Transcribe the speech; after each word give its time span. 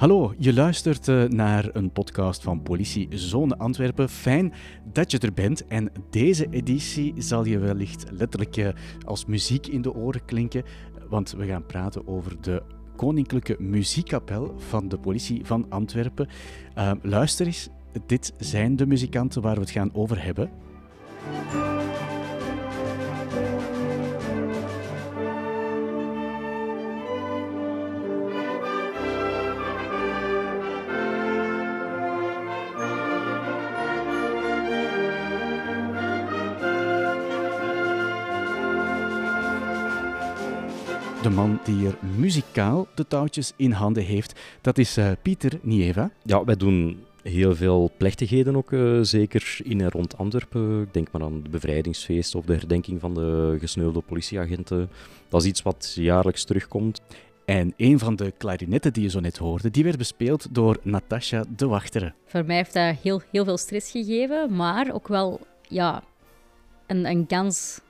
Hallo, 0.00 0.34
je 0.38 0.54
luistert 0.54 1.08
eh, 1.08 1.24
naar 1.24 1.68
een 1.72 1.92
podcast 1.92 2.42
van 2.42 2.62
Politie 2.62 3.08
Zone 3.10 3.56
Antwerpen. 3.56 4.08
Fijn 4.08 4.52
dat 4.92 5.10
je 5.10 5.18
er 5.18 5.32
bent. 5.32 5.66
En 5.66 5.92
deze 6.10 6.46
editie 6.50 7.14
zal 7.16 7.44
je 7.44 7.58
wellicht 7.58 8.04
letterlijk 8.10 8.56
eh, 8.56 8.68
als 9.06 9.26
muziek 9.26 9.66
in 9.66 9.82
de 9.82 9.94
oren 9.94 10.24
klinken, 10.24 10.64
want 11.08 11.30
we 11.32 11.46
gaan 11.46 11.66
praten 11.66 12.08
over 12.08 12.40
de 12.40 12.62
Koninklijke 12.96 13.56
Muziekkapel 13.58 14.54
van 14.58 14.88
de 14.88 14.98
Politie 14.98 15.46
van 15.46 15.66
Antwerpen. 15.68 16.28
Uh, 16.78 16.92
luister 17.02 17.46
eens, 17.46 17.68
dit 18.06 18.32
zijn 18.38 18.76
de 18.76 18.86
muzikanten 18.86 19.42
waar 19.42 19.54
we 19.54 19.60
het 19.60 19.70
gaan 19.70 19.94
over 19.94 20.24
hebben. 20.24 20.50
Man 41.40 41.60
die 41.64 41.86
er 41.86 41.96
muzikaal 42.16 42.86
de 42.94 43.06
touwtjes 43.06 43.52
in 43.56 43.72
handen 43.72 44.04
heeft, 44.04 44.40
dat 44.60 44.78
is 44.78 44.98
uh, 44.98 45.10
Pieter 45.22 45.58
Nieva. 45.62 46.10
Ja, 46.22 46.44
wij 46.44 46.56
doen 46.56 47.04
heel 47.22 47.56
veel 47.56 47.90
plechtigheden 47.96 48.56
ook, 48.56 48.70
uh, 48.70 48.98
zeker 49.02 49.58
in 49.62 49.80
en 49.80 49.90
rond 49.90 50.18
Antwerpen. 50.18 50.82
Ik 50.82 50.94
denk 50.94 51.10
maar 51.12 51.22
aan 51.22 51.32
het 51.32 51.50
bevrijdingsfeest 51.50 52.34
of 52.34 52.44
de 52.44 52.52
herdenking 52.52 53.00
van 53.00 53.14
de 53.14 53.56
gesneuvelde 53.60 54.00
politieagenten. 54.00 54.90
Dat 55.28 55.42
is 55.42 55.48
iets 55.48 55.62
wat 55.62 55.92
jaarlijks 55.94 56.44
terugkomt. 56.44 57.00
En 57.44 57.74
een 57.76 57.98
van 57.98 58.16
de 58.16 58.32
klarinetten 58.36 58.92
die 58.92 59.02
je 59.02 59.10
zo 59.10 59.20
net 59.20 59.36
hoorde, 59.36 59.70
die 59.70 59.84
werd 59.84 59.98
bespeeld 59.98 60.54
door 60.54 60.78
Natasha 60.82 61.44
de 61.56 61.66
Wachtere. 61.66 62.12
Voor 62.26 62.44
mij 62.44 62.56
heeft 62.56 62.74
dat 62.74 62.96
heel, 63.02 63.22
heel 63.30 63.44
veel 63.44 63.58
stress 63.58 63.90
gegeven, 63.90 64.56
maar 64.56 64.92
ook 64.92 65.08
wel 65.08 65.40
ja, 65.68 66.02
een, 66.86 67.06
een 67.06 67.26
kans 67.26 67.80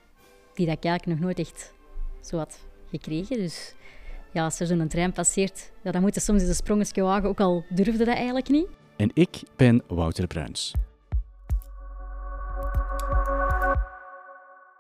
die 0.55 0.67
dat 0.67 0.77
ik 0.77 0.84
eigenlijk 0.84 1.19
nog 1.19 1.27
nooit 1.27 1.39
echt 1.39 1.73
zo 2.21 2.37
had 2.37 2.69
gekregen. 2.91 3.37
Dus 3.37 3.75
ja, 4.33 4.45
als 4.45 4.61
er 4.61 4.67
zo'n 4.67 4.89
trein 4.89 5.13
passeert, 5.13 5.73
ja, 5.83 5.91
dan 5.91 6.01
moet 6.01 6.15
je 6.15 6.21
soms 6.21 6.41
eens 6.41 6.49
een 6.49 6.55
sprongetje 6.55 7.03
wagen, 7.03 7.29
ook 7.29 7.41
al 7.41 7.65
durfde 7.69 8.05
dat 8.05 8.17
eigenlijk 8.17 8.49
niet. 8.49 8.67
En 8.97 9.11
ik 9.15 9.43
ben 9.57 9.83
Wouter 9.89 10.27
Bruins. 10.27 10.73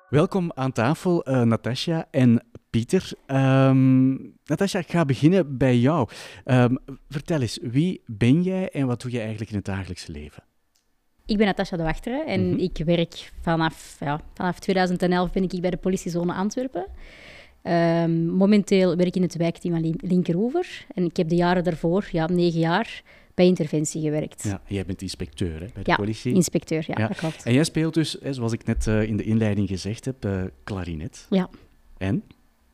Welkom 0.08 0.52
aan 0.54 0.72
tafel, 0.72 1.28
uh, 1.28 1.42
Natasja 1.42 2.06
en 2.10 2.42
Pieter. 2.70 3.12
Um, 3.26 4.34
Natasja, 4.44 4.78
ik 4.78 4.90
ga 4.90 5.04
beginnen 5.04 5.56
bij 5.58 5.78
jou. 5.78 6.08
Um, 6.44 6.78
vertel 7.08 7.40
eens, 7.40 7.58
wie 7.62 8.02
ben 8.06 8.42
jij 8.42 8.70
en 8.70 8.86
wat 8.86 9.00
doe 9.02 9.10
je 9.10 9.18
eigenlijk 9.18 9.50
in 9.50 9.56
het 9.56 9.64
dagelijkse 9.64 10.12
leven? 10.12 10.42
Ik 11.26 11.36
ben 11.36 11.46
Natasja 11.46 11.76
de 11.76 11.82
Wachtere 11.82 12.24
en 12.24 12.40
mm 12.40 12.50
-hmm. 12.50 12.58
ik 12.58 12.82
werk 12.84 13.32
vanaf, 13.40 13.96
ja, 14.00 14.20
vanaf 14.34 14.58
2011 14.58 15.32
ben 15.32 15.42
ik 15.42 15.60
bij 15.60 15.70
de 15.70 15.76
politiezone 15.76 16.34
Antwerpen. 16.34 16.86
Um, 17.62 18.26
momenteel 18.26 18.96
werk 18.96 19.08
ik 19.08 19.16
in 19.16 19.22
het 19.22 19.36
wijkteam 19.36 19.74
aan 19.74 19.94
Linkeroever. 20.00 20.86
En 20.94 21.04
ik 21.04 21.16
heb 21.16 21.28
de 21.28 21.34
jaren 21.34 21.64
daarvoor, 21.64 22.08
ja, 22.12 22.26
negen 22.26 22.60
jaar, 22.60 23.02
bij 23.34 23.46
interventie 23.46 24.02
gewerkt. 24.02 24.42
Ja, 24.42 24.60
jij 24.66 24.84
bent 24.84 25.02
inspecteur 25.02 25.52
hè, 25.52 25.66
bij 25.74 25.82
de 25.82 25.90
ja, 25.90 25.96
politie. 25.96 26.34
inspecteur, 26.34 26.84
ja, 26.86 26.94
ja, 26.98 27.06
dat 27.08 27.16
klopt. 27.16 27.44
En 27.44 27.52
jij 27.52 27.64
speelt 27.64 27.94
dus, 27.94 28.10
zoals 28.14 28.52
ik 28.52 28.64
net 28.64 28.86
uh, 28.86 29.02
in 29.02 29.16
de 29.16 29.22
inleiding 29.22 29.68
gezegd 29.68 30.04
heb, 30.04 30.24
uh, 30.24 30.42
klarinet. 30.64 31.26
Ja. 31.30 31.48
En? 31.98 32.22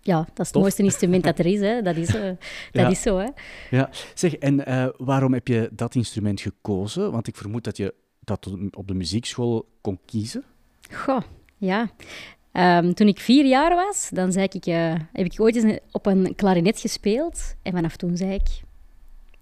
Ja, 0.01 0.17
dat 0.19 0.29
is 0.29 0.34
het 0.37 0.53
Tof. 0.53 0.62
mooiste 0.62 0.83
instrument 0.83 1.25
dat 1.25 1.39
er 1.39 1.47
is. 1.47 1.61
Hè. 1.61 1.83
Dat, 1.83 1.97
is, 1.97 2.14
uh, 2.14 2.23
dat 2.23 2.37
ja. 2.73 2.89
is 2.89 3.03
zo. 3.03 3.19
Hè. 3.19 3.29
Ja. 3.70 3.91
Zeg, 4.14 4.34
en 4.34 4.64
waarom 4.97 5.33
heb 5.33 5.48
je 5.48 5.70
dat 5.73 5.95
instrument 5.95 6.41
gekozen? 6.41 7.12
Want 7.12 7.27
ik 7.27 7.37
vermoed 7.37 7.64
dat 7.64 7.77
je 7.77 7.95
dat 8.20 8.57
op 8.70 8.89
de 8.89 8.95
muziekschool 8.95 9.69
kon 9.81 9.98
kiezen. 10.05 10.45
Goh, 10.91 11.23
ja. 11.57 11.91
Um, 12.58 12.94
toen 12.94 13.06
ik 13.08 13.20
vier 13.20 13.46
jaar 13.46 13.74
was, 13.74 14.11
dan 14.12 14.33
zei 14.33 14.46
ik, 14.50 14.67
uh, 14.67 14.94
heb 15.12 15.27
ik 15.27 15.40
ooit 15.40 15.56
eens 15.56 15.78
op 15.90 16.06
een 16.06 16.34
klarinet 16.34 16.80
gespeeld. 16.80 17.55
En 17.62 17.72
vanaf 17.72 17.96
toen 17.96 18.17
zei 18.17 18.33
ik, 18.33 18.48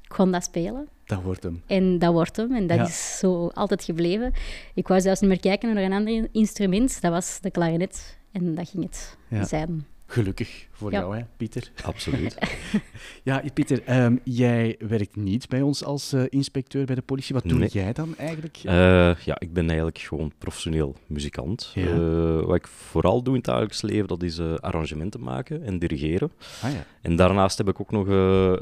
ik 0.03 0.13
ga 0.13 0.25
dat 0.25 0.45
spelen. 0.45 0.89
Dat 1.05 1.23
wordt 1.23 1.43
hem. 1.43 1.63
En 1.67 1.99
dat 1.99 2.13
wordt 2.13 2.37
hem. 2.37 2.55
En 2.55 2.67
dat 2.67 2.77
ja. 2.77 2.85
is 2.85 3.19
zo 3.19 3.49
altijd 3.49 3.85
gebleven. 3.85 4.33
Ik 4.75 4.89
wou 4.89 5.01
zelfs 5.01 5.21
niet 5.21 5.31
meer 5.31 5.41
kijken 5.41 5.75
naar 5.75 5.85
een 5.85 5.93
ander 5.93 6.29
instrument. 6.33 7.01
Dat 7.01 7.11
was 7.11 7.41
de 7.41 7.51
klarinet. 7.51 8.19
En 8.33 8.55
dat 8.55 8.69
ging 8.69 8.83
het 8.83 9.17
ja. 9.29 9.45
zijn. 9.45 9.87
Gelukkig 10.07 10.69
voor 10.71 10.93
ja. 10.93 10.99
jou, 11.01 11.17
hè, 11.17 11.25
Pieter? 11.37 11.71
Absoluut. 11.85 12.37
ja, 13.23 13.43
Pieter, 13.55 14.05
um, 14.05 14.21
jij 14.25 14.77
werkt 14.79 15.17
niet 15.17 15.49
bij 15.49 15.63
ons 15.63 15.85
als 15.85 16.13
uh, 16.13 16.23
inspecteur 16.29 16.87
bij 16.87 16.95
de 16.95 17.03
politie. 17.03 17.35
Wat 17.35 17.43
doe 17.43 17.59
nee. 17.59 17.69
jij 17.69 17.93
dan 17.93 18.17
eigenlijk? 18.17 18.61
Uh, 18.65 18.73
ja, 19.15 19.37
ik 19.39 19.53
ben 19.53 19.67
eigenlijk 19.67 19.99
gewoon 19.99 20.33
professioneel 20.39 20.97
muzikant. 21.07 21.71
Ja. 21.75 21.87
Uh, 21.87 22.41
wat 22.41 22.57
ik 22.57 22.67
vooral 22.67 23.23
doe 23.23 23.33
in 23.33 23.41
het 23.41 23.49
dagelijks 23.49 23.83
leven, 23.83 24.09
dat 24.09 24.23
is 24.23 24.41
arrangementen 24.41 25.21
maken 25.21 25.63
en 25.63 25.79
dirigeren. 25.79 26.33
Ah, 26.63 26.73
ja. 26.73 26.87
En 27.01 27.17
daarnaast 27.17 27.59
heb 27.59 27.69
ik 27.69 27.81
ook 27.81 27.91
nog 27.91 28.07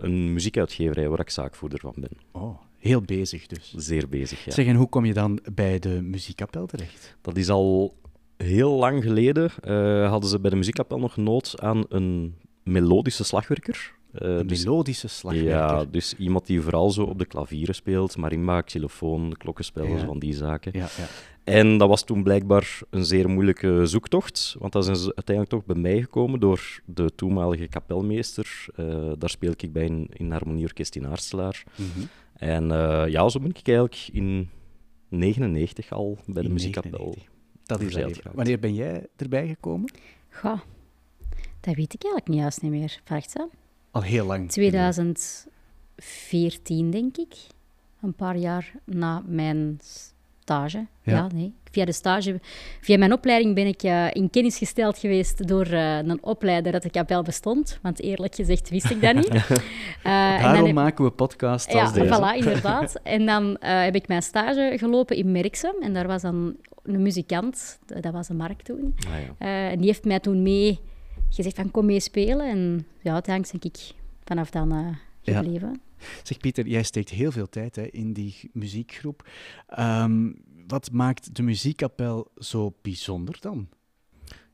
een 0.02 0.32
muziekuitgeverij 0.32 1.08
waar 1.08 1.20
ik 1.20 1.30
zaakvoerder 1.30 1.78
van 1.78 1.94
ben. 1.96 2.10
Oh, 2.30 2.60
heel 2.78 3.00
bezig 3.00 3.46
dus. 3.46 3.74
Zeer 3.76 4.08
bezig, 4.08 4.44
ja. 4.44 4.52
Zeg, 4.52 4.66
en 4.66 4.76
hoe 4.76 4.88
kom 4.88 5.04
je 5.04 5.14
dan 5.14 5.40
bij 5.52 5.78
de 5.78 6.02
muziekkapel 6.02 6.66
terecht? 6.66 7.16
Dat 7.20 7.36
is 7.36 7.48
al 7.48 7.94
heel 8.42 8.72
lang 8.72 9.02
geleden 9.02 9.50
uh, 9.64 10.08
hadden 10.08 10.30
ze 10.30 10.40
bij 10.40 10.50
de 10.50 10.56
muziekkapel 10.56 10.98
nog 10.98 11.16
nood 11.16 11.54
aan 11.60 11.84
een 11.88 12.34
melodische 12.62 13.24
slagwerker. 13.24 13.94
Uh, 14.12 14.36
een 14.36 14.46
dus, 14.46 14.64
melodische 14.64 15.08
slagwerker? 15.08 15.50
Ja, 15.50 15.84
dus 15.84 16.14
iemand 16.18 16.46
die 16.46 16.60
vooral 16.60 16.90
zo 16.90 17.02
op 17.02 17.18
de 17.18 17.26
klavieren 17.26 17.74
speelt, 17.74 18.16
marimba, 18.16 18.60
xylofoon, 18.60 19.36
klokkenspel, 19.36 19.86
ja. 19.86 20.04
van 20.04 20.18
die 20.18 20.34
zaken. 20.34 20.72
Ja, 20.74 20.88
ja. 20.96 21.06
En 21.44 21.78
dat 21.78 21.88
was 21.88 22.04
toen 22.04 22.22
blijkbaar 22.22 22.80
een 22.90 23.04
zeer 23.04 23.30
moeilijke 23.30 23.86
zoektocht, 23.86 24.56
want 24.58 24.72
dat 24.72 24.84
zijn 24.84 24.96
ze 24.96 25.12
uiteindelijk 25.14 25.48
toch 25.48 25.64
bij 25.74 25.82
mij 25.82 26.00
gekomen 26.00 26.40
door 26.40 26.80
de 26.84 27.14
toenmalige 27.14 27.68
kapelmeester. 27.68 28.66
Uh, 28.76 29.12
daar 29.18 29.30
speel 29.30 29.52
ik 29.56 29.72
bij 29.72 29.84
in, 29.84 30.08
in 30.12 30.30
harmonieorkest 30.30 30.96
in 30.96 31.06
Aartselaar. 31.06 31.62
Mm 31.76 31.86
-hmm. 31.94 32.08
En 32.34 32.68
ja, 33.10 33.28
zo 33.28 33.40
ben 33.40 33.50
ik 33.50 33.68
eigenlijk 33.68 34.08
in 34.12 34.48
99 35.08 35.92
al 35.92 36.18
bij 36.26 36.42
de 36.42 36.48
in 36.48 36.54
muziekkapel. 36.54 37.16
99. 37.78 38.22
Dat 38.22 38.32
is. 38.32 38.36
Wanneer 38.36 38.58
ben 38.58 38.74
jij 38.74 39.06
erbij 39.16 39.46
gekomen? 39.46 39.92
Goh, 40.30 40.60
dat 41.60 41.74
weet 41.74 41.94
ik 41.94 42.02
eigenlijk 42.02 42.28
niet 42.28 42.38
juist 42.38 42.62
niet 42.62 42.70
meer. 42.70 43.00
Vraagt 43.04 43.30
ze? 43.30 43.48
Al 43.90 44.02
heel 44.02 44.26
lang. 44.26 44.50
2014, 44.50 46.90
denk 46.90 47.16
ik. 47.16 47.34
Een 48.02 48.14
paar 48.14 48.36
jaar 48.36 48.72
na 48.84 49.22
mijn 49.26 49.80
stage. 50.42 50.86
Ja. 51.02 51.12
ja, 51.12 51.28
nee. 51.34 51.54
Via 51.70 51.84
de 51.84 51.92
stage, 51.92 52.40
via 52.80 52.98
mijn 52.98 53.12
opleiding 53.12 53.54
ben 53.54 53.66
ik 53.66 53.82
uh, 53.82 54.06
in 54.12 54.30
kennis 54.30 54.58
gesteld 54.58 54.98
geweest 54.98 55.48
door 55.48 55.66
uh, 55.66 55.96
een 55.96 56.22
opleider 56.22 56.72
dat 56.72 56.82
de 56.82 56.90
kapel 56.90 57.22
bestond. 57.22 57.78
Want 57.82 58.00
eerlijk 58.00 58.34
gezegd 58.34 58.70
wist 58.70 58.90
ik 58.90 59.00
dat 59.00 59.14
niet. 59.14 59.34
uh, 59.34 59.52
Daarom 60.04 60.64
heb... 60.64 60.74
maken 60.74 61.04
we 61.04 61.10
podcasts 61.10 61.74
als 61.74 61.94
ja, 61.94 62.00
deze. 62.02 62.14
Voilà, 62.14 62.36
inderdaad. 62.36 63.00
en 63.02 63.26
dan 63.26 63.56
heb 63.60 63.94
ik 63.94 64.08
mijn 64.08 64.22
stage 64.22 64.74
gelopen 64.76 65.16
in 65.16 65.32
Merksem. 65.32 65.74
En 65.80 65.92
daar 65.92 66.06
was 66.06 66.22
dan 66.22 66.56
een 66.82 67.02
muzikant, 67.02 67.78
dat 67.86 68.12
was 68.12 68.28
een 68.28 68.36
Mark 68.36 68.62
toen. 68.62 68.94
Ah, 69.06 69.12
ja. 69.38 69.70
en 69.70 69.78
die 69.78 69.86
heeft 69.86 70.04
mij 70.04 70.20
toen 70.20 70.42
mee 70.42 70.80
gezegd 71.30 71.56
van 71.56 71.70
kom 71.70 71.86
mee 71.86 72.00
spelen. 72.00 72.48
En 72.48 72.86
ja, 73.00 73.12
uiteindelijk 73.12 73.62
denk 73.62 73.76
ik 73.76 73.94
vanaf 74.24 74.50
dan 74.50 74.96
gebleven. 75.22 75.80
Zeg 76.22 76.38
Pieter, 76.38 76.66
jij 76.66 76.82
steekt 76.82 77.10
heel 77.10 77.32
veel 77.32 77.48
tijd 77.48 77.76
hè, 77.76 77.82
in 77.82 78.12
die 78.12 78.50
muziekgroep. 78.52 79.28
Um, 79.78 80.42
wat 80.66 80.92
maakt 80.92 81.34
de 81.34 81.42
muziekkapel 81.42 82.30
zo 82.36 82.74
bijzonder 82.82 83.36
dan? 83.40 83.68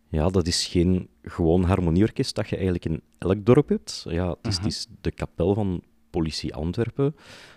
Ja, 0.08 0.28
dat 0.28 0.46
is 0.46 0.66
geen 0.66 1.08
gewoon 1.22 1.62
harmonieorkest 1.62 2.34
dat 2.34 2.48
je 2.48 2.54
eigenlijk 2.54 2.84
in 2.84 3.02
elk 3.18 3.46
dorp 3.46 3.68
hebt. 3.68 4.04
Ja, 4.08 4.28
het 4.28 4.46
is, 4.46 4.56
het 4.56 4.66
is 4.66 4.86
de 5.00 5.10
kapel 5.10 5.54
van 5.54 5.82
Politie 6.10 6.54
Antwerpen. 6.54 7.14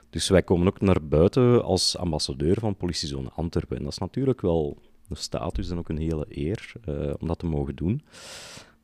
Dus 0.10 0.30
wij 0.30 0.44
komen 0.44 0.68
ook 0.68 0.82
naar 0.82 1.08
buiten 1.08 1.64
als 1.64 1.98
ambassadeur 1.98 2.60
van 2.60 2.76
Politiezone 2.76 3.30
Antwerpen. 3.30 3.78
En 3.78 3.84
dat 3.84 3.92
is 3.92 3.98
natuurlijk 3.98 4.42
wel 4.42 4.82
een 5.10 5.16
status 5.16 5.70
en 5.70 5.78
ook 5.78 5.90
een 5.90 5.98
hele 5.98 6.26
eer 6.30 6.74
uh, 6.90 7.14
om 7.20 7.28
dat 7.28 7.40
te 7.40 7.46
mogen 7.46 7.76
doen. 7.76 8.02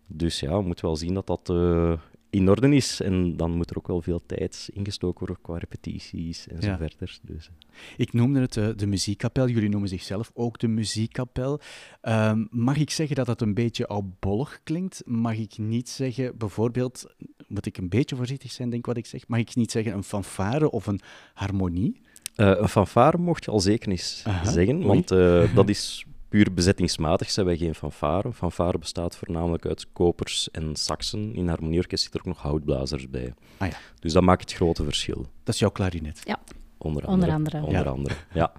Dus 0.07 0.39
ja, 0.39 0.57
we 0.57 0.65
moeten 0.65 0.85
wel 0.85 0.95
zien 0.95 1.13
dat 1.13 1.27
dat 1.27 1.49
uh, 1.49 1.93
in 2.29 2.49
orde 2.49 2.75
is. 2.75 3.01
En 3.01 3.37
dan 3.37 3.51
moet 3.51 3.69
er 3.69 3.77
ook 3.77 3.87
wel 3.87 4.01
veel 4.01 4.21
tijd 4.25 4.69
ingestoken 4.73 5.19
worden 5.19 5.37
qua 5.41 5.57
repetities 5.57 6.47
en 6.47 6.61
zo 6.61 6.67
Ja. 6.67 6.77
verder. 6.77 7.19
Dus, 7.21 7.49
Ik 7.97 8.13
noemde 8.13 8.39
het 8.39 8.57
eh, 8.57 8.67
de 8.75 8.87
muziekkapel. 8.87 9.47
Jullie 9.47 9.69
noemen 9.69 9.89
zichzelf 9.89 10.31
ook 10.33 10.59
de 10.59 10.67
muziekkapel. 10.67 11.59
Ehm, 12.01 12.45
mag 12.49 12.77
ik 12.77 12.89
zeggen 12.89 13.15
dat 13.15 13.25
dat 13.25 13.41
een 13.41 13.53
beetje 13.53 13.87
oudbollig 13.87 14.59
klinkt? 14.63 15.01
Mag 15.05 15.35
ik 15.37 15.57
niet 15.57 15.89
zeggen, 15.89 16.37
bijvoorbeeld, 16.37 17.05
moet 17.47 17.65
ik 17.65 17.77
een 17.77 17.89
beetje 17.89 18.15
voorzichtig 18.15 18.51
zijn, 18.51 18.69
denk 18.69 18.85
wat 18.85 18.97
ik 18.97 19.05
zeg, 19.05 19.27
mag 19.27 19.39
ik 19.39 19.55
niet 19.55 19.71
zeggen 19.71 19.93
een 19.93 20.03
fanfare 20.03 20.71
of 20.71 20.87
een 20.87 20.99
harmonie? 21.33 22.01
eh, 22.35 22.53
een 22.57 22.69
fanfare 22.69 23.17
mocht 23.17 23.45
je 23.45 23.51
al 23.51 23.59
zeker 23.59 24.21
Aha, 24.23 24.51
zeggen, 24.51 24.81
want 24.83 25.11
eh, 25.11 25.55
dat 25.55 25.69
is 25.69 26.05
puur 26.29 26.53
bezettingsmatig 26.53 27.29
zijn 27.31 27.45
wij 27.45 27.57
geen 27.57 27.75
fanfare. 27.75 28.33
Fanfare 28.33 28.77
bestaat 28.77 29.17
voornamelijk 29.17 29.65
uit 29.65 29.87
kopers 29.93 30.51
en 30.51 30.75
saxen. 30.75 31.35
In 31.35 31.47
harmonieorkest 31.47 32.03
zitten 32.03 32.21
er 32.21 32.27
ook 32.27 32.33
nog 32.33 32.43
houtblazers 32.43 33.09
bij. 33.09 33.33
Ah 33.57 33.67
ja. 33.69 33.77
Dus 33.99 34.13
dat 34.13 34.23
maakt 34.23 34.41
het 34.41 34.53
grote 34.53 34.83
verschil. 34.83 35.25
Dat 35.43 35.53
is 35.53 35.59
jouw 35.59 35.69
klarinet. 35.71 36.21
Ja, 36.25 36.39
Onder 36.79 37.05
andere. 37.05 37.31
Onder 37.31 37.35
andere. 37.35 37.65
Onder 37.65 37.83
Ja. 37.83 37.89
andere, 37.91 38.15
ja. 38.33 38.51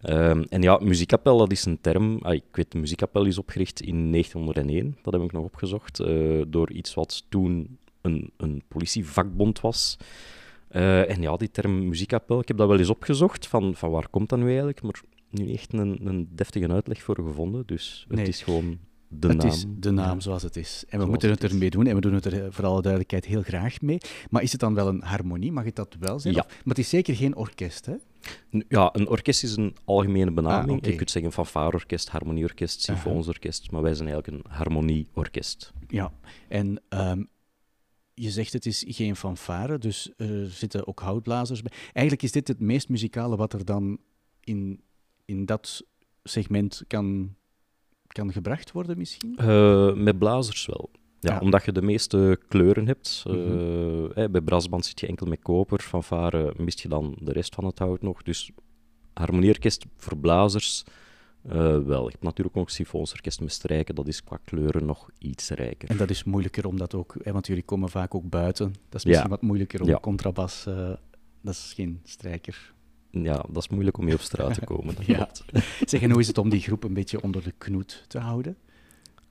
Ehm, 0.00 0.44
en 0.48 0.62
ja, 0.62 0.78
muziekkapel, 0.82 1.38
dat 1.38 1.52
is 1.52 1.64
een 1.64 1.80
term. 1.80 2.18
Ah, 2.22 2.34
ik 2.34 2.44
weet, 2.52 2.72
de 2.72 2.78
muziekkapel 2.78 3.24
is 3.24 3.38
opgericht 3.38 3.80
in 3.80 4.10
1901. 4.10 4.96
Dat 5.02 5.12
heb 5.12 5.22
ik 5.22 5.32
nog 5.32 5.44
opgezocht. 5.44 6.00
eh, 6.00 6.42
door 6.48 6.70
iets 6.72 6.94
wat 6.94 7.24
toen 7.28 7.78
een, 8.00 8.30
een 8.36 8.62
politievakbond 8.68 9.60
was. 9.60 9.96
Eh, 10.68 11.10
en 11.10 11.22
ja, 11.22 11.36
die 11.36 11.50
term 11.50 11.88
muziekkapel, 11.88 12.40
ik 12.40 12.48
heb 12.48 12.56
dat 12.56 12.68
wel 12.68 12.78
eens 12.78 12.90
opgezocht. 12.90 13.46
Van, 13.46 13.74
van 13.74 13.90
waar 13.90 14.08
komt 14.08 14.28
dat 14.28 14.38
nu 14.38 14.46
eigenlijk? 14.48 14.82
Maar 14.82 15.00
nu 15.30 15.52
echt 15.52 15.72
een, 15.72 16.06
een 16.06 16.28
deftige 16.34 16.68
uitleg 16.68 17.02
voor 17.02 17.14
gevonden. 17.14 17.66
Dus 17.66 18.04
het 18.08 18.16
Nee. 18.16 18.26
is 18.26 18.42
gewoon 18.42 18.78
de 19.08 19.28
het 19.28 19.36
naam. 19.36 19.46
is 19.48 19.64
de 19.78 19.90
naam 19.90 20.14
Ja. 20.14 20.20
zoals 20.20 20.42
het 20.42 20.56
is. 20.56 20.72
En 20.80 20.84
we 20.84 20.88
Zoals 20.90 21.08
moeten 21.10 21.30
het 21.30 21.42
het 21.42 21.52
ermee 21.52 21.70
doen 21.70 21.86
en 21.86 21.94
we 21.94 22.00
doen 22.00 22.14
het 22.14 22.24
er 22.24 22.44
eh, 22.44 22.46
voor 22.50 22.64
alle 22.64 22.80
duidelijkheid 22.82 23.24
heel 23.24 23.42
graag 23.42 23.80
mee. 23.80 23.98
Maar 24.30 24.42
is 24.42 24.52
het 24.52 24.60
dan 24.60 24.74
wel 24.74 24.88
een 24.88 25.02
harmonie? 25.02 25.52
Mag 25.52 25.64
het 25.64 25.76
dat 25.76 25.96
wel 26.00 26.18
zijn? 26.18 26.34
Ja. 26.34 26.40
Of- 26.40 26.46
maar 26.48 26.74
het 26.74 26.78
is 26.78 26.88
zeker 26.88 27.14
geen 27.14 27.36
orkest, 27.36 27.86
hè? 27.86 27.94
Ja, 28.68 28.90
een 28.92 29.08
orkest 29.08 29.42
is 29.42 29.56
een 29.56 29.76
algemene 29.84 30.30
benaming. 30.32 30.82
Ah. 30.84 30.90
Je 30.90 30.96
kunt 30.96 31.10
zeggen 31.10 31.32
fanfareorkest, 31.32 32.08
harmonieorkest, 32.08 32.88
Aha. 32.88 32.98
symfonisch 33.00 33.28
orkest, 33.28 33.70
maar 33.70 33.82
wij 33.82 33.94
zijn 33.94 34.08
eigenlijk 34.08 34.44
een 34.44 34.50
harmonieorkest. 34.52 35.72
Ja. 35.88 36.12
En 36.48 36.82
ehm, 36.88 37.22
je 38.14 38.30
zegt 38.30 38.52
het 38.52 38.66
is 38.66 38.84
geen 38.88 39.16
fanfare, 39.16 39.78
dus 39.78 40.12
er 40.16 40.50
zitten 40.50 40.86
ook 40.86 41.00
houtblazers 41.00 41.62
bij. 41.62 41.72
Eigenlijk 41.92 42.22
is 42.22 42.32
dit 42.32 42.48
het 42.48 42.60
meest 42.60 42.88
muzikale 42.88 43.36
wat 43.36 43.52
er 43.52 43.64
dan 43.64 43.98
in, 44.40 44.80
in 45.30 45.44
dat 45.46 45.86
segment 46.22 46.82
kan, 46.86 47.34
kan 48.06 48.32
gebracht 48.32 48.72
worden, 48.72 48.98
misschien? 48.98 49.36
Eh, 49.36 49.94
met 49.94 50.18
blazers 50.18 50.66
wel. 50.66 50.90
Ja, 51.20 51.32
Ja. 51.34 51.40
omdat 51.40 51.64
je 51.64 51.72
de 51.72 51.82
meeste 51.82 52.38
kleuren 52.48 52.86
hebt. 52.86 53.22
Eh, 53.26 53.32
Mhm. 53.34 54.30
bij 54.30 54.40
brassband 54.40 54.84
zit 54.86 55.00
je 55.00 55.06
enkel 55.06 55.26
met 55.26 55.42
koper, 55.42 55.80
fanfare 55.80 56.54
mist 56.56 56.80
je 56.80 56.88
dan 56.88 57.16
de 57.20 57.32
rest 57.32 57.54
van 57.54 57.64
het 57.64 57.78
hout 57.78 58.02
nog. 58.02 58.22
Dus 58.22 58.50
harmonieorkest 59.14 59.84
voor 59.96 60.16
blazers 60.18 60.84
eh, 61.42 61.78
wel. 61.78 62.04
Je 62.04 62.10
hebt 62.10 62.22
natuurlijk 62.22 62.56
ook 62.56 62.70
symfonisch 62.70 63.12
orkest 63.12 63.40
met 63.40 63.52
strijken, 63.52 63.94
dat 63.94 64.08
is 64.08 64.24
qua 64.24 64.38
kleuren 64.44 64.86
nog 64.86 65.10
iets 65.18 65.50
rijker. 65.50 65.88
En 65.90 65.96
dat 65.96 66.10
is 66.10 66.24
moeilijker 66.24 66.66
omdat 66.66 66.94
ook, 66.94 67.14
hè, 67.22 67.32
want 67.32 67.46
jullie 67.46 67.62
komen 67.62 67.88
vaak 67.88 68.14
ook 68.14 68.28
buiten. 68.28 68.66
Dat 68.88 68.94
is 68.94 69.02
Ja. 69.02 69.08
misschien 69.08 69.30
wat 69.30 69.42
moeilijker 69.42 69.82
om 69.82 69.88
Ja. 69.88 69.98
contrabas. 70.00 70.64
dat 71.42 71.54
is 71.54 71.72
geen 71.76 72.00
strijker. 72.04 72.74
Ja, 73.10 73.44
dat 73.48 73.62
is 73.62 73.68
moeilijk 73.68 73.98
om 73.98 74.04
mee 74.04 74.14
op 74.14 74.20
straat 74.20 74.54
te 74.54 74.64
komen. 74.64 74.94
Dat 74.94 75.06
Ja. 75.16 75.16
klopt. 75.16 75.44
Zeg, 75.90 76.02
en 76.02 76.10
hoe 76.10 76.20
is 76.20 76.26
het 76.26 76.38
om 76.38 76.48
die 76.48 76.60
groep 76.60 76.84
een 76.84 76.94
beetje 76.94 77.22
onder 77.22 77.42
de 77.42 77.52
knoet 77.58 78.04
te 78.08 78.18
houden? 78.18 78.56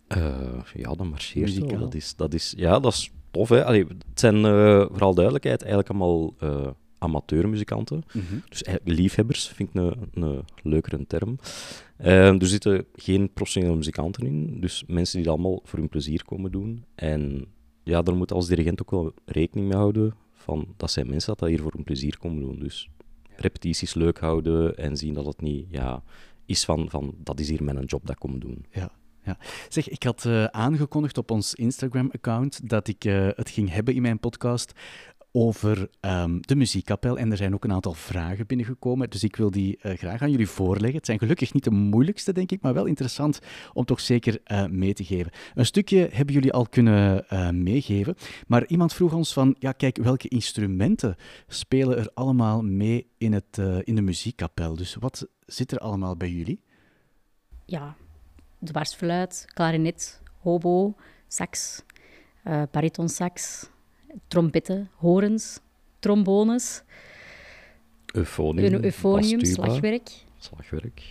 Eh, 0.07 0.59
ja, 0.73 0.93
dat 0.93 1.07
marcheert 1.07 1.57
wel. 1.57 1.79
Dat 1.79 1.93
is, 1.93 2.15
dat 2.15 2.33
is, 2.33 2.53
ja, 2.57 2.79
dat 2.79 2.93
is 2.93 3.11
tof. 3.31 3.49
Hè? 3.49 3.65
Allee, 3.65 3.85
het 3.85 4.19
zijn, 4.19 4.45
eh, 4.45 4.85
vooral 4.91 5.13
duidelijkheid, 5.13 5.61
eigenlijk 5.61 5.89
allemaal 5.89 6.33
eh, 6.39 6.67
amateurmuzikanten. 6.97 8.03
Dus 8.49 8.63
eigenlijk 8.63 8.99
liefhebbers 8.99 9.47
vind 9.47 9.69
ik 9.69 9.75
een, 9.75 10.09
een 10.13 10.43
leukere 10.63 11.07
term. 11.07 11.35
Eh, 11.97 12.27
er 12.41 12.47
zitten 12.47 12.85
geen 12.95 13.33
professionele 13.33 13.75
muzikanten 13.75 14.25
in, 14.25 14.59
dus 14.61 14.83
mensen 14.87 15.15
die 15.15 15.25
dat 15.25 15.33
allemaal 15.33 15.59
voor 15.63 15.79
hun 15.79 15.89
plezier 15.89 16.25
komen 16.25 16.51
doen. 16.51 16.83
En 16.95 17.45
ja, 17.83 18.01
daar 18.01 18.15
moet 18.15 18.31
als 18.31 18.47
dirigent 18.47 18.81
ook 18.81 18.91
wel 18.91 19.13
rekening 19.25 19.67
mee 19.67 19.77
houden 19.77 20.13
van 20.33 20.67
dat 20.77 20.91
zijn 20.91 21.07
mensen 21.09 21.29
dat 21.29 21.39
dat 21.39 21.49
hier 21.49 21.61
voor 21.61 21.73
hun 21.75 21.83
plezier 21.83 22.17
komen 22.17 22.41
doen. 22.41 22.59
Dus 22.59 22.89
repetities 23.39 23.93
leuk 23.93 24.19
houden 24.19 24.77
en 24.77 24.97
zien 24.97 25.13
dat 25.13 25.25
het 25.25 25.41
niet 25.41 25.67
ja, 25.69 26.03
is 26.45 26.65
van, 26.65 26.89
van 26.89 27.15
dat 27.17 27.39
is 27.39 27.49
hier 27.49 27.63
mijn 27.63 27.85
job 27.85 28.01
dat 28.01 28.15
ik 28.15 28.19
kom 28.19 28.39
doen. 28.39 28.65
Ja, 28.71 28.91
ja. 29.23 29.37
Zeg, 29.69 29.89
ik 29.89 30.03
had 30.03 30.25
eh, 30.25 30.43
aangekondigd 30.43 31.17
op 31.17 31.31
ons 31.31 31.55
Instagram-account 31.55 32.69
dat 32.69 32.87
ik 32.87 33.05
eh, 33.05 33.27
het 33.35 33.49
ging 33.49 33.69
hebben 33.69 33.93
in 33.95 34.01
mijn 34.01 34.19
podcast 34.19 34.73
over 35.31 35.89
ehm, 35.99 36.37
de 36.39 36.55
muziekkapel. 36.55 37.17
En 37.17 37.31
er 37.31 37.37
zijn 37.37 37.53
ook 37.53 37.63
een 37.63 37.71
aantal 37.71 37.93
vragen 37.93 38.47
binnengekomen, 38.47 39.09
dus 39.09 39.23
ik 39.23 39.35
wil 39.35 39.51
die 39.51 39.77
eh, 39.77 39.97
graag 39.97 40.21
aan 40.21 40.31
jullie 40.31 40.49
voorleggen. 40.49 40.95
Het 40.95 41.05
zijn 41.05 41.19
gelukkig 41.19 41.53
niet 41.53 41.63
de 41.63 41.71
moeilijkste, 41.71 42.33
denk 42.33 42.51
ik, 42.51 42.61
maar 42.61 42.73
wel 42.73 42.85
interessant 42.85 43.39
om 43.73 43.85
toch 43.85 43.99
zeker 43.99 44.39
eh, 44.43 44.65
mee 44.65 44.93
te 44.93 45.03
geven. 45.03 45.31
Een 45.55 45.65
stukje 45.65 46.09
hebben 46.11 46.33
jullie 46.33 46.53
al 46.53 46.67
kunnen 46.67 47.29
eh, 47.29 47.49
meegeven, 47.49 48.15
maar 48.47 48.67
iemand 48.67 48.93
vroeg 48.93 49.13
ons 49.13 49.33
van, 49.33 49.55
ja 49.59 49.71
kijk, 49.71 49.97
welke 49.97 50.27
instrumenten 50.27 51.15
spelen 51.47 51.97
er 51.97 52.11
allemaal 52.13 52.61
mee 52.61 53.07
in, 53.17 53.33
het, 53.33 53.57
in 53.83 53.95
de 53.95 54.01
muziekkapel? 54.01 54.75
Dus 54.75 54.95
wat 54.95 55.27
zit 55.45 55.71
er 55.71 55.77
allemaal 55.77 56.17
bij 56.17 56.29
jullie? 56.29 56.61
Ja, 57.65 57.95
dwarsfluit, 58.63 59.45
klarinet, 59.53 60.21
hobo, 60.39 60.95
sax, 61.27 61.83
eh 62.43 62.63
baritonsax, 62.71 63.69
trompetten, 64.27 64.89
horens, 64.95 65.59
trombones, 65.99 66.83
euphonium, 68.13 68.81
bastuba, 68.81 69.45
slagwerk. 69.45 70.09
slagwerk. 70.37 71.01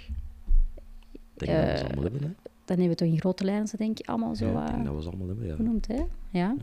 Ik 1.13 1.47
denk 1.47 1.53
dat 1.59 1.65
we 1.71 1.77
ze 1.77 1.83
Eh, 1.83 1.85
allemaal 1.85 2.03
hebben. 2.03 2.23
Hè? 2.23 2.29
Dan 2.65 2.77
hebben 2.79 2.89
we 2.89 2.95
toch 2.95 3.09
in 3.09 3.19
grote 3.21 3.45
lijnen, 3.45 3.69
denk 3.77 3.99
ik, 3.99 4.09
allemaal 4.09 4.35
zo 4.35 4.47
Ja, 4.47 4.63
ik 4.63 4.69
eh, 4.69 4.73
denk 4.75 4.85
dat 4.87 4.95
we 4.95 5.03
ze 5.03 5.09
allemaal 5.09 5.27
hebben, 5.27 5.47
ja. 5.47 5.55
genoemd, 5.55 5.87
hè? 5.87 6.03
Ja, 6.31 6.57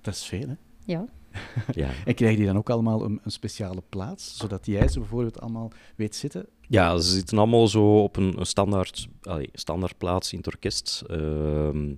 Dat 0.00 0.14
is 0.14 0.24
veel, 0.24 0.48
hè? 0.48 0.54
ja. 0.84 1.04
ja. 1.82 1.88
En 2.04 2.14
krijgen 2.14 2.36
die 2.38 2.46
dan 2.46 2.56
ook 2.56 2.70
allemaal 2.70 3.04
een, 3.04 3.20
een 3.24 3.30
speciale 3.30 3.82
plaats, 3.88 4.36
zodat 4.36 4.66
jij 4.66 4.88
ze 4.88 4.98
bijvoorbeeld 4.98 5.40
allemaal 5.40 5.70
weet 5.96 6.16
zitten? 6.16 6.46
Ja, 6.68 6.98
ze 6.98 7.10
zitten 7.10 7.38
allemaal 7.38 7.68
zo 7.68 8.02
op 8.02 8.16
een, 8.16 8.38
een 8.38 8.46
standaard, 8.46 9.08
allee, 9.22 9.48
standaard 9.52 9.98
plaats 9.98 10.32
in 10.32 10.38
het 10.38 10.46
orkest. 10.46 11.02
Ehm, 11.06 11.92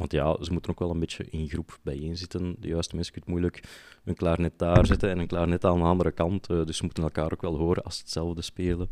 want 0.00 0.12
ja, 0.12 0.36
ze 0.44 0.52
moeten 0.52 0.70
ook 0.70 0.78
wel 0.78 0.90
een 0.90 0.98
beetje 1.00 1.24
in 1.30 1.48
groep 1.48 1.78
bijeen 1.82 2.16
zitten. 2.16 2.56
De 2.58 2.68
juiste 2.68 2.94
mensen 2.94 3.12
kunnen 3.12 3.30
moeilijk 3.30 3.62
een 4.04 4.14
klaarnet 4.14 4.58
daar 4.58 4.86
zetten 4.86 5.10
en 5.10 5.18
een 5.18 5.26
klaarnet 5.26 5.64
aan 5.64 5.78
de 5.78 5.84
andere 5.84 6.12
kant. 6.12 6.46
eh, 6.46 6.64
dus 6.64 6.76
ze 6.76 6.84
moeten 6.84 7.02
elkaar 7.02 7.32
ook 7.32 7.42
wel 7.42 7.56
horen 7.56 7.82
als 7.82 7.94
ze 7.94 8.00
hetzelfde 8.00 8.42
spelen. 8.42 8.88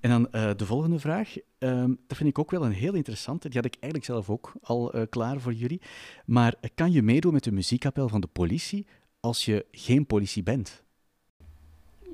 En 0.00 0.10
dan 0.10 0.30
eh, 0.30 0.50
de 0.56 0.66
volgende 0.66 0.98
vraag, 0.98 1.34
ehm, 1.58 1.94
dat 2.06 2.16
vind 2.16 2.28
ik 2.28 2.38
ook 2.38 2.50
wel 2.50 2.64
een 2.64 2.72
heel 2.72 2.94
interessante. 2.94 3.48
Die 3.48 3.56
had 3.56 3.66
ik 3.66 3.76
eigenlijk 3.80 4.12
zelf 4.12 4.30
ook 4.30 4.52
al 4.60 4.92
eh, 4.92 5.02
klaar 5.10 5.40
voor 5.40 5.52
jullie. 5.52 5.80
Maar 6.26 6.54
eh, 6.60 6.70
kan 6.74 6.92
je 6.92 7.02
meedoen 7.02 7.32
met 7.32 7.44
de 7.44 7.52
muziekkapel 7.52 8.08
van 8.08 8.20
de 8.20 8.26
politie 8.26 8.86
als 9.20 9.44
je 9.44 9.66
geen 9.70 10.06
politie 10.06 10.42
bent? 10.42 10.84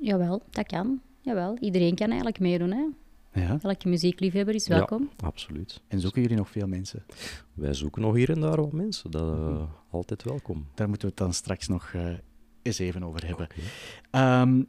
Jawel, 0.01 0.41
dat 0.49 0.67
kan. 0.67 1.01
Jawel, 1.21 1.57
iedereen 1.59 1.95
kan 1.95 2.07
eigenlijk 2.07 2.39
meedoen, 2.39 2.71
hè? 2.71 2.85
Ja. 3.35 3.59
Elke 3.61 3.89
muziekliefhebber 3.89 4.55
is 4.55 4.65
Ja. 4.65 4.75
welkom. 4.75 5.09
Absoluut. 5.23 5.81
En 5.87 5.99
zoeken 5.99 6.21
jullie 6.21 6.37
nog 6.37 6.49
veel 6.49 6.67
mensen? 6.67 7.05
Wij 7.53 7.73
zoeken 7.73 8.01
nog 8.01 8.15
hier 8.15 8.29
en 8.29 8.39
daar 8.39 8.55
wat 8.61 8.71
mensen. 8.71 9.11
Dat 9.11 9.37
eh, 9.37 9.63
altijd 9.89 10.23
welkom. 10.23 10.67
Daar 10.73 10.87
moeten 10.89 11.07
we 11.07 11.13
het 11.15 11.23
dan 11.23 11.33
straks 11.33 11.67
nog 11.67 11.91
eh, 11.93 12.07
eens 12.61 12.79
even 12.79 13.03
over 13.03 13.25
hebben. 13.27 13.47
Ehm, 14.11 14.63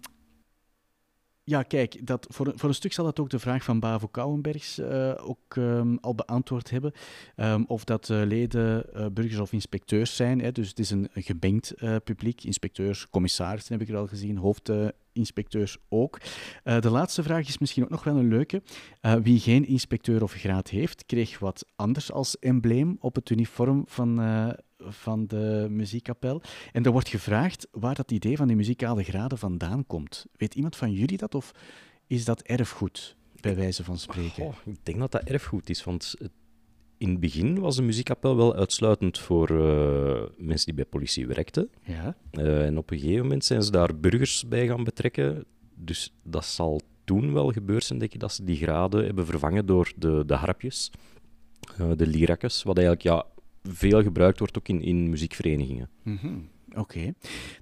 ja, 1.49 1.63
kijk, 1.63 2.07
dat, 2.07 2.27
voor, 2.31 2.53
voor 2.57 2.69
een 2.69 2.75
stuk 2.75 2.93
zal 2.93 3.05
dat 3.05 3.21
ook 3.21 3.31
de 3.31 3.39
vraag 3.39 3.65
van 3.65 3.81
Bavo 3.81 4.07
Kouwenbergs 4.07 4.79
eh, 4.79 5.13
ook 5.23 5.57
ehm, 5.57 5.97
al 6.01 6.15
beantwoord 6.15 6.71
hebben. 6.71 6.93
Ehm, 7.37 7.63
of 7.67 7.85
dat 7.85 8.11
eh, 8.11 8.23
leden 8.25 8.95
eh, 8.95 9.07
burgers 9.13 9.41
of 9.41 9.53
inspecteurs 9.53 10.17
zijn. 10.17 10.41
Hè, 10.41 10.53
dus 10.53 10.69
het 10.69 10.79
is 10.79 10.91
een, 10.91 11.09
gemengd 11.15 11.75
publiek. 12.05 12.45
Inspecteurs, 12.45 13.09
commissarissen 13.11 13.73
heb 13.73 13.89
ik 13.89 13.95
er 13.95 14.01
al 14.01 14.07
gezien, 14.07 14.37
hoofdinspecteurs 14.37 15.77
ook. 15.89 16.21
De 16.63 16.91
laatste 16.91 17.23
vraag 17.23 17.49
is 17.49 17.59
misschien 17.59 17.85
ook 17.85 17.91
nog 17.91 18.05
wel 18.05 18.17
een 18.17 18.29
leuke. 18.29 18.63
Wie 19.23 19.41
geen 19.41 19.67
inspecteur 19.67 20.23
of 20.23 20.33
graad 20.33 20.69
heeft, 20.69 21.07
kreeg 21.07 21.39
wat 21.39 21.67
anders 21.77 22.13
als 22.13 22.39
embleem 22.39 22.97
op 23.01 23.15
het 23.15 23.31
uniform 23.31 23.85
van, 23.87 24.19
van 24.79 25.27
de 25.27 25.67
muziekkapel. 25.71 26.43
En 26.73 26.85
er 26.85 26.93
wordt 26.93 27.09
gevraagd 27.09 27.69
waar 27.71 27.95
dat 27.95 28.11
idee 28.11 28.37
van 28.37 28.47
die 28.47 28.57
muzikale 28.57 29.03
graden 29.03 29.39
vandaan 29.39 29.87
komt. 29.87 30.27
Weet 30.37 30.55
iemand 30.55 30.77
van 30.77 30.93
jullie 30.93 31.19
dat 31.19 31.35
of 31.35 31.53
is 32.07 32.25
dat 32.25 32.43
erfgoed, 32.43 33.17
bij 33.41 33.57
wijze 33.57 33.85
van 33.85 33.99
spreken? 33.99 34.45
Goh, 34.45 34.55
ik 34.65 34.79
denk 34.83 34.99
dat 34.99 35.13
dat 35.13 35.23
erfgoed 35.23 35.71
is, 35.71 35.85
want 35.85 36.15
in 36.99 37.09
het 37.09 37.21
begin 37.21 37.59
was 37.59 37.77
de 37.77 37.83
muziekkapel 37.83 38.37
wel 38.37 38.55
uitsluitend 38.55 39.19
voor 39.19 39.49
eh, 39.49 40.23
mensen 40.37 40.67
die 40.67 40.75
bij 40.75 40.85
politie 40.85 41.27
werkten. 41.27 41.71
Ja? 41.83 42.17
Eh, 42.31 42.65
en 42.65 42.79
op 42.79 42.91
een 42.91 42.99
gegeven 42.99 43.23
moment 43.23 43.45
zijn 43.45 43.63
ze 43.63 43.71
daar 43.71 43.97
burgers 43.97 44.49
bij 44.49 44.67
gaan 44.67 44.85
betrekken. 44.85 45.45
Dus 45.75 46.15
dat 46.23 46.45
zal 46.45 46.81
toen 47.05 47.33
wel 47.33 47.51
gebeurd 47.51 47.85
zijn, 47.85 47.99
denk 47.99 48.15
ik, 48.15 48.21
dat 48.21 48.33
ze 48.33 48.45
die 48.45 48.57
graden 48.57 49.05
hebben 49.05 49.27
vervangen 49.27 49.67
door 49.67 49.93
de, 49.97 50.23
de 50.27 50.35
harpjes, 50.35 50.91
eh, 51.79 51.91
de 51.97 52.07
lirakes, 52.07 52.63
wat 52.63 52.79
eigenlijk 52.79 53.07
ja, 53.07 53.27
veel 53.69 54.03
gebruikt 54.03 54.39
wordt 54.39 54.59
ook 54.59 54.69
in, 54.69 54.83
in 54.83 55.11
muziekverenigingen. 55.11 55.91
Mhm. 56.03 56.39
Oké. 56.75 57.13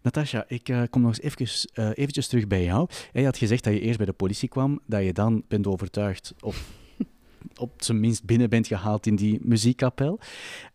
Natasja, 0.02 0.44
ik 0.48 0.68
eh, 0.68 0.82
kom 0.90 1.02
nog 1.02 1.18
eens 1.18 1.38
even, 1.38 1.70
eh, 1.72 1.90
eventjes 1.94 2.28
terug 2.28 2.46
bij 2.46 2.64
jou. 2.64 2.88
Je 3.12 3.24
had 3.24 3.38
gezegd 3.38 3.64
dat 3.64 3.72
je 3.72 3.80
eerst 3.80 3.96
bij 3.96 4.06
de 4.06 4.12
politie 4.12 4.48
kwam, 4.48 4.80
dat 4.86 5.04
je 5.04 5.12
dan 5.12 5.44
bent 5.48 5.66
overtuigd 5.66 6.34
of 6.40 6.72
op 7.56 7.72
zijn 7.76 8.00
minst 8.00 8.24
binnen 8.24 8.50
bent 8.50 8.66
gehaald 8.66 9.06
in 9.06 9.16
die 9.16 9.38
muziekkapel. 9.42 10.18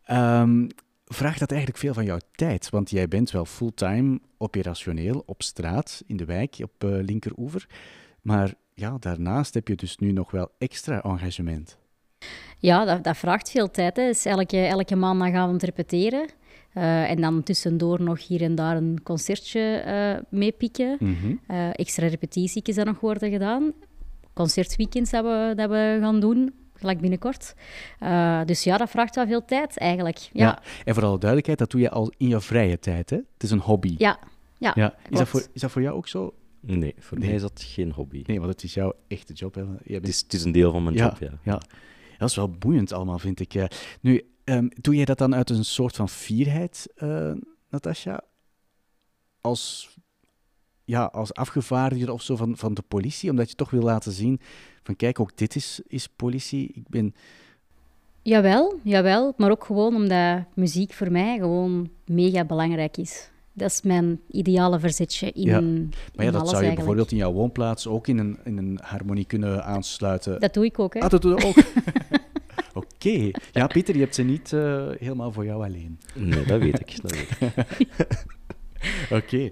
Ehm, 0.04 0.68
vraagt 1.06 1.40
dat 1.40 1.52
eigenlijk 1.52 1.82
veel 1.82 1.94
van 1.94 2.06
jouw 2.06 2.20
tijd? 2.32 2.70
Want 2.70 2.90
jij 2.90 3.08
bent 3.08 3.32
wel 3.32 3.46
fulltime 3.46 4.20
operationeel 4.38 5.24
op 5.26 5.44
straat, 5.44 6.04
in 6.08 6.18
de 6.18 6.26
wijk, 6.26 6.58
op 6.62 6.84
eh 6.84 6.90
linkeroever. 7.02 7.68
Maar 8.22 8.54
ja, 8.74 8.98
daarnaast 9.00 9.54
heb 9.54 9.68
je 9.68 9.76
dus 9.76 9.98
nu 9.98 10.12
nog 10.12 10.32
wel 10.32 10.52
extra 10.58 11.02
engagement. 11.02 11.78
Ja, 12.60 12.86
dat, 12.86 13.04
dat 13.04 13.18
vraagt 13.18 13.50
veel 13.50 13.72
tijd. 13.72 13.96
Hè. 13.96 14.06
Dus 14.06 14.26
elke, 14.26 14.58
elke 14.58 14.96
maandagavond 14.96 15.64
repeteren. 15.64 16.30
Uh, 16.74 17.10
en 17.10 17.22
dan 17.22 17.44
tussendoor 17.44 18.02
nog 18.02 18.28
hier 18.28 18.42
en 18.42 18.56
daar 18.56 18.76
een 18.76 19.00
concertje 19.04 19.84
uh, 19.88 20.40
meepikken. 20.40 20.98
Mm 21.00 21.16
-hmm. 21.22 21.40
uh, 21.52 21.70
extra 21.72 22.08
repetitietjes 22.08 22.76
dat 22.76 22.86
nog 22.86 23.00
worden 23.00 23.32
gedaan. 23.32 23.72
Concertweekends 24.34 25.12
dat 25.12 25.24
we, 25.24 25.54
dat 25.56 25.70
we 25.70 25.98
gaan 26.02 26.20
doen, 26.20 26.54
gelijk 26.74 27.00
binnenkort. 27.00 27.54
dus 28.46 28.64
ja, 28.64 28.78
dat 28.78 28.90
vraagt 28.90 29.16
wel 29.16 29.28
veel 29.28 29.46
tijd 29.46 29.78
eigenlijk. 29.78 30.18
Ja. 30.18 30.30
ja. 30.34 30.62
En 30.86 30.94
vooral 30.94 31.20
duidelijkheid, 31.20 31.60
dat 31.60 31.72
doe 31.72 31.82
je 31.82 31.90
al 31.90 32.12
in 32.18 32.28
je 32.28 32.42
vrije 32.42 32.80
tijd, 32.80 33.10
hè? 33.10 33.16
Het 33.16 33.44
is 33.44 33.52
een 33.52 33.60
hobby. 33.60 33.96
Ja. 33.98 34.20
ja, 34.58 34.72
ja. 34.76 34.96
Is, 35.10 35.18
dat 35.18 35.28
voor, 35.28 35.44
is 35.54 35.62
dat 35.62 35.72
voor 35.72 35.82
jou 35.82 35.96
ook 35.96 36.08
zo? 36.08 36.34
Nee, 36.60 36.96
voor 37.00 37.20
mij 37.20 37.30
is 37.30 37.42
dat 37.42 37.62
geen 37.66 37.92
hobby. 37.92 38.24
Nee, 38.26 38.40
want 38.40 38.52
het 38.52 38.64
is 38.64 38.74
jouw 38.74 38.94
echte 39.08 39.34
job. 39.34 39.56
Hè? 39.56 39.64
Bent... 39.64 39.80
Het, 39.88 40.08
is, 40.08 40.20
het 40.20 40.34
is 40.34 40.44
een 40.44 40.52
deel 40.52 40.72
van 40.72 40.84
mijn 40.84 40.96
ja, 40.96 41.04
job, 41.04 41.18
ja. 41.20 41.38
ja. 41.44 41.62
Dat 42.20 42.30
is 42.30 42.36
wel 42.36 42.50
boeiend 42.50 42.92
allemaal, 42.92 43.20
vind 43.20 43.40
ik. 43.40 43.76
Nu, 44.02 44.30
um, 44.44 44.70
doe 44.82 44.96
jij 44.96 45.06
dat 45.06 45.18
dan 45.18 45.36
uit 45.36 45.50
een 45.50 45.66
soort 45.66 45.96
van 45.96 46.10
fierheid, 46.10 46.88
uh? 47.04 47.32
Als, 49.42 49.96
ja, 50.84 51.04
als 51.04 51.34
afgevaardigde 51.34 52.14
of 52.14 52.22
zo 52.22 52.36
van, 52.36 52.58
van 52.58 52.74
de 52.74 52.84
politie? 52.88 53.30
Omdat 53.30 53.50
je 53.50 53.56
toch 53.56 53.70
wil 53.70 53.82
laten 53.82 54.12
zien 54.12 54.40
van 54.84 54.96
kijk, 54.96 55.20
ook 55.20 55.38
dit 55.38 55.56
is, 55.56 55.82
is 55.88 56.08
politie. 56.08 56.72
Ik 56.74 56.88
ben... 56.88 57.16
Jawel, 58.22 58.80
jawel. 58.84 59.34
Maar 59.38 59.52
ook 59.52 59.64
gewoon 59.64 59.96
omdat 59.96 60.44
muziek 60.56 60.94
voor 60.94 61.12
mij 61.12 61.38
gewoon 61.38 61.90
mega 62.06 62.46
belangrijk 62.46 62.98
is. 62.98 63.30
Dat 63.60 63.70
is 63.70 63.82
mijn 63.82 64.20
ideale 64.28 64.80
verzetje 64.80 65.32
in. 65.32 65.42
Ja. 65.42 65.62
Maar 66.16 66.26
ja, 66.26 66.32
dat 66.32 66.50
zou 66.50 66.66
je 66.66 66.74
bijvoorbeeld 66.74 67.12
in 67.12 67.18
jouw 67.18 67.32
woonplaats 67.32 67.88
ook 67.88 68.08
in 68.08 68.18
een, 68.18 68.38
in 68.44 68.58
een 68.58 68.80
harmonie 68.84 69.26
kunnen 69.26 69.64
aansluiten. 69.64 70.40
Dat 70.40 70.54
doe 70.54 70.66
ik 70.66 70.80
ook, 70.80 70.94
hè? 70.94 71.00
Ah, 71.00 71.10
dat 71.10 71.22
doe 71.22 71.38
je 71.38 71.46
ook. 71.46 71.56
Oké. 72.84 73.32
Ja, 73.52 73.68
Pieter, 73.68 73.94
je 73.94 74.00
hebt 74.00 74.16
ze 74.16 74.24
niet 74.24 74.52
uh, 74.52 74.90
helemaal 74.98 75.32
voor 75.32 75.46
jou 75.46 75.64
alleen. 75.64 76.00
Nee, 76.16 76.46
dat 76.46 76.60
weet 76.60 76.80
ik. 76.80 77.02
Dat 77.02 77.12
weet 77.12 77.30
ik. 77.40 78.08
Oké. 79.12 79.52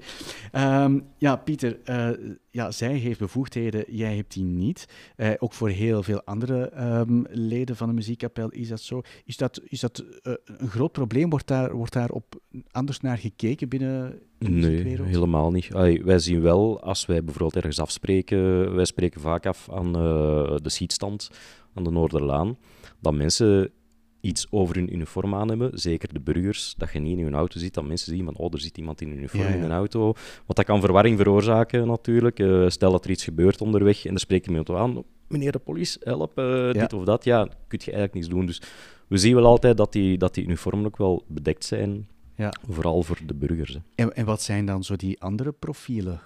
Okay. 0.51 0.84
Um, 0.84 1.03
ja, 1.17 1.36
Pieter, 1.36 1.79
uh, 1.86 2.36
ja, 2.50 2.72
zij 2.72 2.93
heeft 2.93 3.19
bevoegdheden, 3.19 3.84
jij 3.88 4.15
hebt 4.15 4.34
die 4.34 4.43
niet. 4.43 4.88
Uh, 5.17 5.29
ook 5.38 5.53
voor 5.53 5.69
heel 5.69 6.03
veel 6.03 6.22
andere 6.24 6.72
um, 7.00 7.25
leden 7.29 7.75
van 7.75 7.88
de 7.88 7.93
muziekkapel 7.93 8.50
is 8.50 8.67
dat 8.67 8.81
zo. 8.81 9.01
Is 9.25 9.38
dat, 9.38 9.62
is 9.63 9.79
dat 9.79 10.03
uh, 10.24 10.34
een 10.46 10.69
groot 10.69 10.91
probleem? 10.91 11.29
Wordt 11.29 11.48
daar, 11.48 11.75
wordt 11.75 11.93
daar 11.93 12.10
op 12.10 12.41
anders 12.72 13.00
naar 13.00 13.17
gekeken 13.17 13.69
binnen 13.69 14.19
de 14.38 14.50
Nee, 14.50 15.01
helemaal 15.01 15.51
niet. 15.51 15.74
Allee, 15.74 16.03
wij 16.03 16.19
zien 16.19 16.41
wel, 16.41 16.81
als 16.81 17.05
wij 17.05 17.24
bijvoorbeeld 17.24 17.55
ergens 17.55 17.79
afspreken, 17.79 18.75
wij 18.75 18.86
spreken 18.86 19.22
vaak 19.22 19.46
af 19.46 19.69
aan 19.72 19.93
de 19.93 20.69
seatstand 20.69 21.29
aan 21.74 21.84
de 21.84 21.91
Noorderlaan, 21.91 22.57
dat 23.00 23.13
mensen 23.13 23.72
iets 24.27 24.48
over 24.50 24.75
hun 24.75 24.93
uniform 24.93 25.36
aan 25.36 25.50
hebben, 25.50 25.79
zeker 25.79 26.13
de 26.13 26.19
burgers, 26.19 26.74
dat 26.77 26.91
je 26.91 27.00
niet 27.00 27.17
in 27.17 27.24
hun 27.24 27.34
auto 27.34 27.60
ziet, 27.60 27.74
dat 27.74 27.86
mensen 27.86 28.15
zien 28.15 28.25
van, 28.25 28.38
oh, 28.38 28.53
er 28.53 28.60
zit 28.60 28.77
iemand 28.77 29.01
in 29.01 29.12
uniform 29.12 29.53
in 29.53 29.63
een 29.63 29.72
auto. 29.72 30.03
Want 30.36 30.55
dat 30.55 30.65
kan 30.65 30.79
verwarring 30.79 31.17
veroorzaken 31.17 31.88
natuurlijk. 31.88 32.39
Uh, 32.39 32.69
stel 32.69 32.91
dat 32.91 33.05
er 33.05 33.12
iets 33.12 33.24
gebeurt 33.24 33.62
onderweg 33.62 34.03
en 34.03 34.10
dan 34.10 34.19
spreek 34.19 34.46
je 34.46 34.50
iemand 34.50 34.69
aan, 34.69 35.03
meneer 35.27 35.51
de 35.51 35.60
politie, 35.60 36.01
help, 36.03 36.39
uh, 36.39 36.72
dit 36.72 36.93
of 36.93 37.03
dat. 37.03 37.24
Ja, 37.24 37.43
kun 37.46 37.79
je 37.84 37.91
eigenlijk 37.91 38.13
niets 38.13 38.27
doen. 38.27 38.46
Dus 38.46 38.62
we 39.07 39.17
zien 39.17 39.36
wel 39.36 39.46
altijd 39.46 39.77
dat 39.77 39.91
die, 39.91 40.17
dat 40.17 40.34
die 40.34 40.43
uniformen 40.43 40.86
ook 40.86 40.98
wel 40.98 41.24
bedekt 41.27 41.65
zijn, 41.65 42.07
ja. 42.36 42.53
vooral 42.69 43.03
voor 43.03 43.19
de 43.25 43.34
burgers. 43.34 43.77
En, 43.96 44.15
en 44.15 44.25
wat 44.25 44.41
zijn 44.41 44.65
dan 44.65 44.84
zo 44.84 44.96
die 44.96 45.22
andere 45.22 45.51
profielen? 45.51 46.22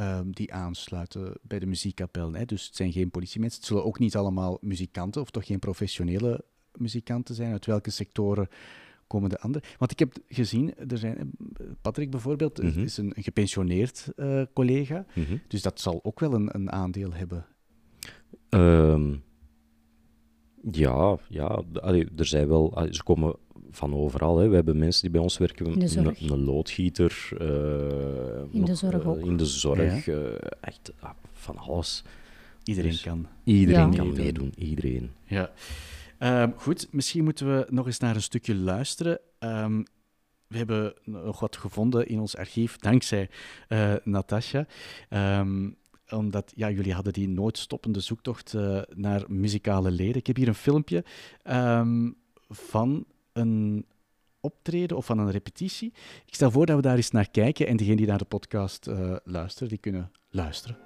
Um, 0.00 0.32
die 0.32 0.52
aansluiten 0.52 1.32
bij 1.42 1.58
de 1.58 1.66
muziekkapel. 1.66 2.32
Hè? 2.32 2.44
Dus 2.44 2.66
het 2.66 2.76
zijn 2.76 2.92
geen 2.92 3.10
politiemensen. 3.10 3.58
Het 3.58 3.68
zullen 3.68 3.84
ook 3.84 3.98
niet 3.98 4.16
allemaal 4.16 4.58
muzikanten 4.60 5.20
of 5.20 5.30
toch 5.30 5.46
geen 5.46 5.58
professionele 5.58 6.44
muzikanten 6.78 7.34
zijn? 7.34 7.52
Uit 7.52 7.66
welke 7.66 7.90
sectoren 7.90 8.48
komen 9.06 9.30
de 9.30 9.38
anderen? 9.38 9.68
Want 9.78 9.90
ik 9.90 9.98
heb 9.98 10.16
gezien, 10.28 10.74
er 10.88 10.98
zijn, 10.98 11.30
Patrick 11.80 12.10
bijvoorbeeld 12.10 12.62
mm 12.62 12.70
-hmm. 12.70 12.84
is 12.84 12.96
een, 12.96 13.12
gepensioneerd 13.16 14.08
uh, 14.16 14.42
collega, 14.52 15.06
mm 15.14 15.24
-hmm. 15.24 15.40
dus 15.48 15.62
dat 15.62 15.80
zal 15.80 16.00
ook 16.02 16.20
wel 16.20 16.34
een, 16.34 16.54
een 16.54 16.72
aandeel 16.72 17.12
hebben. 17.12 17.46
Um, 18.50 19.22
ja, 20.70 21.18
ja 21.28 21.62
allee, 21.80 22.08
er 22.16 22.26
zijn 22.26 22.48
wel, 22.48 22.76
allee, 22.76 22.94
ze 22.94 23.02
komen 23.02 23.36
van 23.70 23.94
overal. 23.94 24.38
Hè. 24.38 24.48
We 24.48 24.54
hebben 24.54 24.78
mensen 24.78 25.02
die 25.02 25.10
bij 25.10 25.20
ons 25.20 25.38
werken, 25.38 25.66
een, 25.66 26.32
een, 26.32 26.44
loodgieter. 26.44 27.28
Uh, 27.40 27.48
in 28.50 28.64
de 28.64 28.74
zorg 28.74 29.04
ook. 29.04 29.26
In 29.26 29.36
de 29.36 29.46
zorg, 29.46 30.04
ja. 30.04 30.12
uh, 30.12 30.34
echt 30.60 30.92
ah, 31.00 31.10
van 31.32 31.56
alles. 31.56 32.04
Iedereen 32.64 32.90
dus 32.90 33.02
kan. 33.02 33.26
Iedereen 33.44 33.90
ja. 33.90 33.96
kan 33.96 34.12
meedoen, 34.12 34.52
iedereen. 34.56 35.10
Ja. 35.24 35.50
Um, 36.18 36.54
goed, 36.56 36.92
misschien 36.92 37.24
moeten 37.24 37.56
we 37.56 37.66
nog 37.70 37.86
eens 37.86 37.98
naar 37.98 38.14
een 38.14 38.22
stukje 38.22 38.54
luisteren. 38.54 39.20
Um, 39.38 39.86
we 40.46 40.56
hebben 40.56 40.94
nog 41.04 41.40
wat 41.40 41.56
gevonden 41.56 42.06
in 42.06 42.20
ons 42.20 42.36
archief, 42.36 42.76
dankzij 42.76 43.30
uh, 43.68 43.94
Natasja. 44.04 44.66
Um, 45.10 45.76
omdat 46.08 46.52
ja, 46.56 46.70
jullie 46.70 46.94
hadden 46.94 47.12
die 47.12 47.28
nooit 47.28 47.58
stoppende 47.58 48.00
zoektocht 48.00 48.52
uh, 48.52 48.82
naar 48.94 49.24
muzikale 49.28 49.90
leden. 49.90 50.16
Ik 50.16 50.26
heb 50.26 50.36
hier 50.36 50.48
een 50.48 50.54
filmpje 50.54 51.04
van 52.48 53.06
een 53.32 53.86
optreden 54.40 54.96
of 54.96 55.06
van 55.06 55.18
een 55.18 55.30
repetitie. 55.30 55.92
Ik 56.26 56.34
stel 56.34 56.50
voor 56.50 56.66
dat 56.66 56.76
we 56.76 56.82
daar 56.82 56.96
eens 56.96 57.10
naar 57.10 57.30
kijken 57.30 57.66
en 57.66 57.76
degenen 57.76 57.96
die 57.96 58.06
naar 58.06 58.18
de 58.18 58.24
podcast 58.24 58.86
uh, 58.86 59.16
luisteren, 59.24 59.68
die 59.68 59.78
kunnen 59.78 60.10
luisteren. 60.30 60.83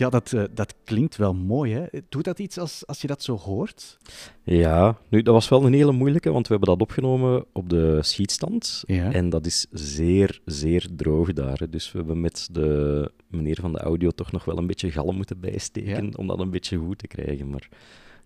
Ja, 0.00 0.08
dat, 0.08 0.32
uh, 0.32 0.42
dat 0.54 0.74
klinkt 0.84 1.16
wel 1.16 1.34
mooi. 1.34 1.72
Hè? 1.72 1.86
Doet 2.08 2.24
dat 2.24 2.38
iets 2.38 2.58
als, 2.58 2.86
als 2.86 3.00
je 3.00 3.06
dat 3.06 3.22
zo 3.22 3.36
hoort? 3.36 3.98
Ja, 4.42 4.98
nu, 5.08 5.22
dat 5.22 5.34
was 5.34 5.48
wel 5.48 5.66
een 5.66 5.72
hele 5.72 5.92
moeilijke, 5.92 6.30
want 6.30 6.46
we 6.46 6.54
hebben 6.54 6.78
dat 6.78 6.88
opgenomen 6.88 7.44
op 7.52 7.68
de 7.68 7.98
schietstand. 8.02 8.82
Ja. 8.86 9.12
En 9.12 9.28
dat 9.28 9.46
is 9.46 9.66
zeer, 9.70 10.40
zeer 10.44 10.88
droog 10.96 11.32
daar. 11.32 11.70
Dus 11.70 11.92
we 11.92 11.98
hebben 11.98 12.20
met 12.20 12.48
de 12.52 13.10
meneer 13.28 13.58
van 13.60 13.72
de 13.72 13.78
audio 13.78 14.10
toch 14.10 14.32
nog 14.32 14.44
wel 14.44 14.58
een 14.58 14.66
beetje 14.66 14.90
galm 14.90 15.16
moeten 15.16 15.40
bijsteken 15.40 16.04
ja. 16.04 16.12
om 16.16 16.26
dat 16.26 16.40
een 16.40 16.50
beetje 16.50 16.76
goed 16.76 16.98
te 16.98 17.06
krijgen. 17.06 17.50
Maar 17.50 17.68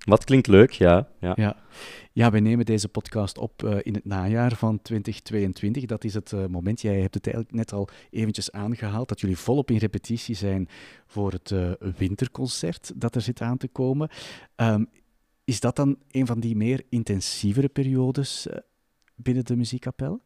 wat 0.04 0.24
klinkt 0.24 0.46
leuk, 0.46 0.70
ja. 0.70 1.08
Ja, 1.20 1.32
ja. 1.36 1.56
ja 2.12 2.30
we 2.30 2.38
nemen 2.38 2.64
deze 2.64 2.88
podcast 2.88 3.38
op 3.38 3.62
uh, 3.62 3.76
in 3.82 3.94
het 3.94 4.04
najaar 4.04 4.56
van 4.56 4.82
2022. 4.82 5.84
Dat 5.84 6.04
is 6.04 6.14
het 6.14 6.32
uh, 6.32 6.46
moment, 6.46 6.80
jij 6.80 7.00
hebt 7.00 7.14
het 7.14 7.26
eigenlijk 7.26 7.56
net 7.56 7.72
al 7.72 7.88
eventjes 8.10 8.52
aangehaald, 8.52 9.08
dat 9.08 9.20
jullie 9.20 9.38
volop 9.38 9.70
in 9.70 9.76
repetitie 9.76 10.34
zijn 10.34 10.68
voor 11.06 11.32
het 11.32 11.50
uh, 11.50 11.70
winterconcert 11.96 12.92
dat 12.94 13.14
er 13.14 13.20
zit 13.20 13.40
aan 13.40 13.56
te 13.56 13.68
komen. 13.68 14.08
Um, 14.56 14.88
is 15.44 15.60
dat 15.60 15.76
dan 15.76 15.96
een 16.10 16.26
van 16.26 16.40
die 16.40 16.56
meer 16.56 16.82
intensievere 16.88 17.68
periodes 17.68 18.46
binnen 19.14 19.44
de 19.44 19.56
muziekkapel? 19.56 20.20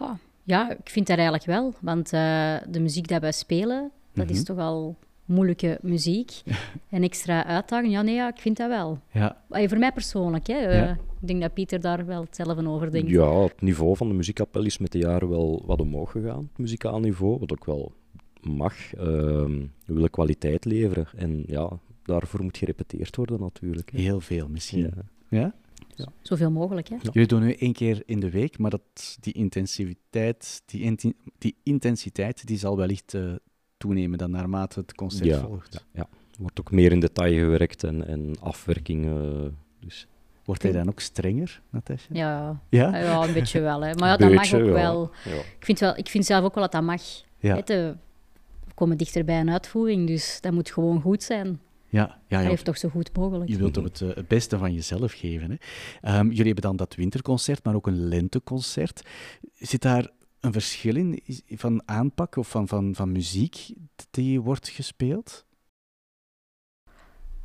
Oh, 0.00 0.12
ja, 0.42 0.70
ik 0.70 0.90
vind 0.90 1.06
dat 1.06 1.16
eigenlijk 1.16 1.46
wel. 1.46 1.74
Want 1.80 2.10
de 2.10 2.80
muziek 2.80 3.08
die 3.08 3.18
wij 3.18 3.32
spelen, 3.32 3.90
dat 4.12 4.30
is 4.30 4.44
toch 4.44 4.58
al 4.58 4.96
moeilijke 5.32 5.78
muziek 5.82 6.42
en 6.90 7.02
extra 7.02 7.44
uitdaging. 7.44 7.92
Ja, 7.92 8.02
nee, 8.02 8.14
ja, 8.14 8.28
ik 8.28 8.38
vind 8.40 8.56
dat 8.56 8.68
wel. 8.68 8.98
Ja. 9.12 9.42
Voor 9.48 9.78
mij 9.78 9.92
persoonlijk. 9.92 10.46
Hè. 10.46 10.58
Ja. 10.58 10.84
Uh, 10.84 10.90
ik 11.20 11.26
denk 11.28 11.40
dat 11.40 11.54
Pieter 11.54 11.80
daar 11.80 12.06
wel 12.06 12.20
hetzelfde 12.20 12.68
over 12.68 12.90
denkt. 12.90 13.10
Ja, 13.10 13.42
het 13.42 13.60
niveau 13.60 13.96
van 13.96 14.08
de 14.08 14.14
muziekkapel 14.14 14.64
is 14.64 14.78
met 14.78 14.92
de 14.92 14.98
jaren 14.98 15.28
wel 15.28 15.62
wat 15.66 15.80
omhoog 15.80 16.10
gegaan. 16.10 16.48
Het 16.48 16.58
muzikaal 16.58 17.00
niveau, 17.00 17.38
wat 17.38 17.52
ook 17.52 17.64
wel 17.64 17.92
mag. 18.40 18.94
Uh, 18.94 19.00
we 19.02 19.68
willen 19.84 20.10
kwaliteit 20.10 20.64
leveren. 20.64 21.06
En 21.16 21.44
ja, 21.46 21.78
daarvoor 22.02 22.42
moet 22.42 22.56
gerepeteerd 22.58 23.16
worden 23.16 23.40
natuurlijk. 23.40 23.90
Hè. 23.92 24.00
Heel 24.00 24.20
veel 24.20 24.48
misschien. 24.48 24.80
Ja. 24.80 25.38
ja? 25.38 25.54
Ja. 25.96 26.06
Zoveel 26.22 26.50
mogelijk, 26.50 26.88
hè? 26.88 26.96
Jullie 27.12 27.28
doen 27.28 27.40
nu 27.42 27.52
één 27.52 27.72
keer 27.72 28.02
in 28.06 28.20
de 28.20 28.30
week, 28.30 28.58
maar 28.58 28.70
dat, 28.70 29.16
die 29.20 29.32
intensiteit, 29.32 30.62
die, 30.66 30.82
inti- 30.82 31.16
die 31.38 31.56
intensiteit, 31.62 32.46
die 32.46 32.58
zal 32.58 32.76
wellicht 32.76 33.14
eh, 33.14 33.32
toenemen 33.82 34.18
dan 34.18 34.30
naarmate 34.30 34.80
het 34.80 34.94
concert 34.94 35.24
Ja, 35.24 35.40
volgt. 35.40 35.72
ja, 35.72 35.80
ja. 36.00 36.08
Er 36.34 36.38
wordt 36.40 36.60
ook 36.60 36.70
meer 36.70 36.92
in 36.92 37.00
detail 37.00 37.32
gewerkt 37.38 37.84
en, 37.84 38.06
en 38.06 38.34
afwerking. 38.40 39.10
dus. 39.80 40.06
Wordt 40.44 40.62
hij 40.62 40.72
dan 40.72 40.88
ook 40.88 41.00
strenger, 41.00 41.60
Natasja? 41.70 42.06
Ja, 42.14 42.60
Ja? 42.68 42.96
ja 42.98 43.22
een 43.26 43.32
beetje 43.32 43.60
wel. 43.60 43.80
Hè. 43.84 43.94
Maar 43.94 44.08
ja, 44.08 44.16
dat 44.16 44.30
Beetje, 44.30 44.58
mag 44.58 44.68
ook 44.68 44.76
ja. 44.76 44.82
wel. 44.82 45.10
Ja. 45.24 45.30
Ik 45.34 45.56
vind, 45.64 45.78
wel. 45.78 45.96
ik 45.96 46.08
vind 46.08 46.24
zelf 46.26 46.44
ook 46.44 46.54
wel 46.54 46.62
dat 46.62 46.72
dat 46.72 46.82
mag. 46.82 47.02
Ja, 47.38 47.54
Hè, 47.54 47.62
de- 47.64 47.96
we 48.66 48.74
komen 48.74 48.96
dichter 48.98 49.24
bij 49.24 49.40
een 49.40 49.50
uitvoering, 49.50 50.06
dus 50.06 50.38
dat 50.40 50.52
moet 50.52 50.70
gewoon 50.70 51.00
goed 51.00 51.22
zijn. 51.22 51.60
ja, 51.88 52.00
ja, 52.00 52.16
Dat 52.28 52.42
ja. 52.42 52.48
heeft 52.48 52.64
toch 52.64 52.78
zo 52.78 52.88
goed 52.88 53.16
mogelijk. 53.16 53.50
Je 53.50 53.56
wilt 53.56 53.72
toch 53.74 53.84
het, 53.84 54.00
eh, 54.00 54.08
het 54.14 54.28
beste 54.28 54.58
van 54.58 54.72
jezelf 54.72 55.12
geven. 55.12 55.50
Hè? 55.50 55.56
Ehm, 56.00 56.26
jullie 56.28 56.44
hebben 56.44 56.62
dan 56.62 56.76
dat 56.76 56.94
winterconcert, 56.94 57.64
maar 57.64 57.74
ook 57.74 57.86
een 57.86 58.08
lenteconcert. 58.08 59.02
Zit 59.58 59.82
daar 59.82 60.08
een 60.42 60.52
verschil 60.52 60.96
in 60.96 61.22
van 61.48 61.82
aanpak 61.84 62.36
of 62.36 62.48
van, 62.48 62.68
van, 62.68 62.94
van 62.94 63.12
muziek 63.12 63.74
die 64.10 64.40
wordt 64.40 64.68
gespeeld? 64.68 65.44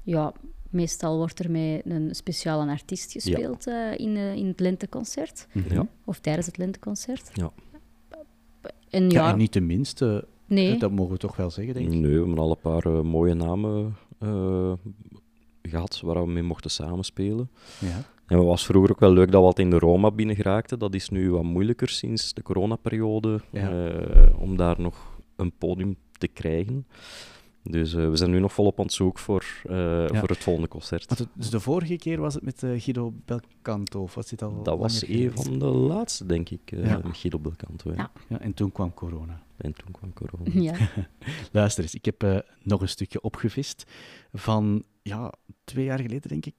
Ja, 0.03 0.33
meestal 0.69 1.17
wordt 1.17 1.39
er 1.39 1.51
met 1.51 1.81
een 1.85 2.15
speciale 2.15 2.71
artiest 2.71 3.11
gespeeld 3.11 3.67
eh, 3.67 3.97
in, 3.97 4.15
eh, 4.15 4.33
in 4.33 4.47
het 4.47 4.59
lenteconcert. 4.59 5.47
Ja. 5.69 5.87
Of 6.05 6.19
tijdens 6.19 6.45
het 6.45 6.57
lenteconcert. 6.57 7.29
Ja. 7.33 7.51
En 8.89 9.09
Ja, 9.09 9.21
ja, 9.21 9.31
en 9.31 9.37
niet 9.37 9.53
de 9.53 9.61
minste, 9.61 10.27
nee. 10.45 10.77
dat 10.77 10.91
mogen 10.91 11.13
we 11.13 11.19
toch 11.19 11.35
wel 11.35 11.51
zeggen, 11.51 11.73
denk 11.73 11.85
ik. 11.85 11.93
Nee, 11.93 12.11
we 12.11 12.17
hebben 12.17 12.37
al 12.37 12.51
een 12.51 12.59
paar 12.61 12.85
eh, 12.85 13.01
mooie 13.01 13.33
namen 13.33 13.95
eh, 14.19 14.73
gehad 15.61 16.01
waar 16.01 16.25
we 16.25 16.31
mee 16.31 16.43
mochten 16.43 16.71
samenspelen. 16.71 17.49
Ja. 17.79 18.03
En 18.27 18.37
het 18.37 18.45
was 18.45 18.65
vroeger 18.65 18.91
ook 18.91 18.99
wel 18.99 19.13
leuk 19.13 19.31
dat 19.31 19.39
we 19.41 19.47
altijd 19.47 19.65
in 19.67 19.73
de 19.73 19.79
Roma 19.79 20.11
binnen 20.11 20.35
geraakten. 20.35 20.79
Dat 20.79 20.93
is 20.93 21.09
nu 21.09 21.31
wat 21.31 21.43
moeilijker 21.43 21.89
sinds 21.89 22.33
de 22.33 22.41
coronaperiode, 22.41 23.39
Ja. 23.51 23.87
eh, 23.89 24.39
om 24.41 24.57
daar 24.57 24.81
nog 24.81 25.19
een 25.35 25.51
podium 25.57 25.95
te 26.17 26.27
krijgen. 26.27 26.87
Dus 27.63 27.93
eh, 27.93 28.09
we 28.09 28.15
zijn 28.17 28.29
nu 28.31 28.39
nog 28.39 28.53
volop 28.53 28.79
aan 28.79 28.85
het 28.85 28.93
zoeken 28.93 29.23
voor, 29.23 29.45
eh, 29.63 30.05
voor 30.07 30.29
het 30.29 30.37
volgende 30.37 30.67
concert. 30.67 31.05
Want 31.05 31.19
het- 31.19 31.29
dus 31.33 31.49
de 31.49 31.59
vorige 31.59 31.95
keer 31.97 32.19
was 32.19 32.33
het 32.33 32.43
met 32.43 32.59
Guido 32.59 33.13
Belcanto, 33.25 34.01
of 34.01 34.15
was 34.15 34.27
dit 34.29 34.41
al 34.41 34.63
Dat 34.63 34.77
was 34.77 35.07
een 35.07 35.31
van 35.35 35.59
de 35.59 35.65
laatste, 35.65 36.25
denk 36.25 36.49
ik, 36.49 36.71
eh 36.71 36.85
Ja. 36.85 36.99
met 37.03 37.17
Guido 37.17 37.39
Belcanto. 37.39 37.91
Ja. 37.95 38.11
Ja, 38.29 38.39
en 38.39 38.53
toen 38.53 38.71
kwam 38.71 38.93
corona. 38.93 39.41
En 39.57 39.73
toen 39.73 39.91
kwam 39.91 40.13
corona. 40.13 40.51
Ja. 40.71 40.75
Luister 41.51 41.83
eens, 41.83 41.95
ik 41.95 42.05
heb 42.05 42.23
eh, 42.23 42.37
nog 42.63 42.81
een 42.81 42.89
stukje 42.89 43.21
opgevist 43.21 43.83
van, 44.33 44.83
ja, 45.01 45.33
twee 45.63 45.85
jaar 45.85 45.99
geleden 45.99 46.29
denk 46.29 46.45
ik. 46.45 46.55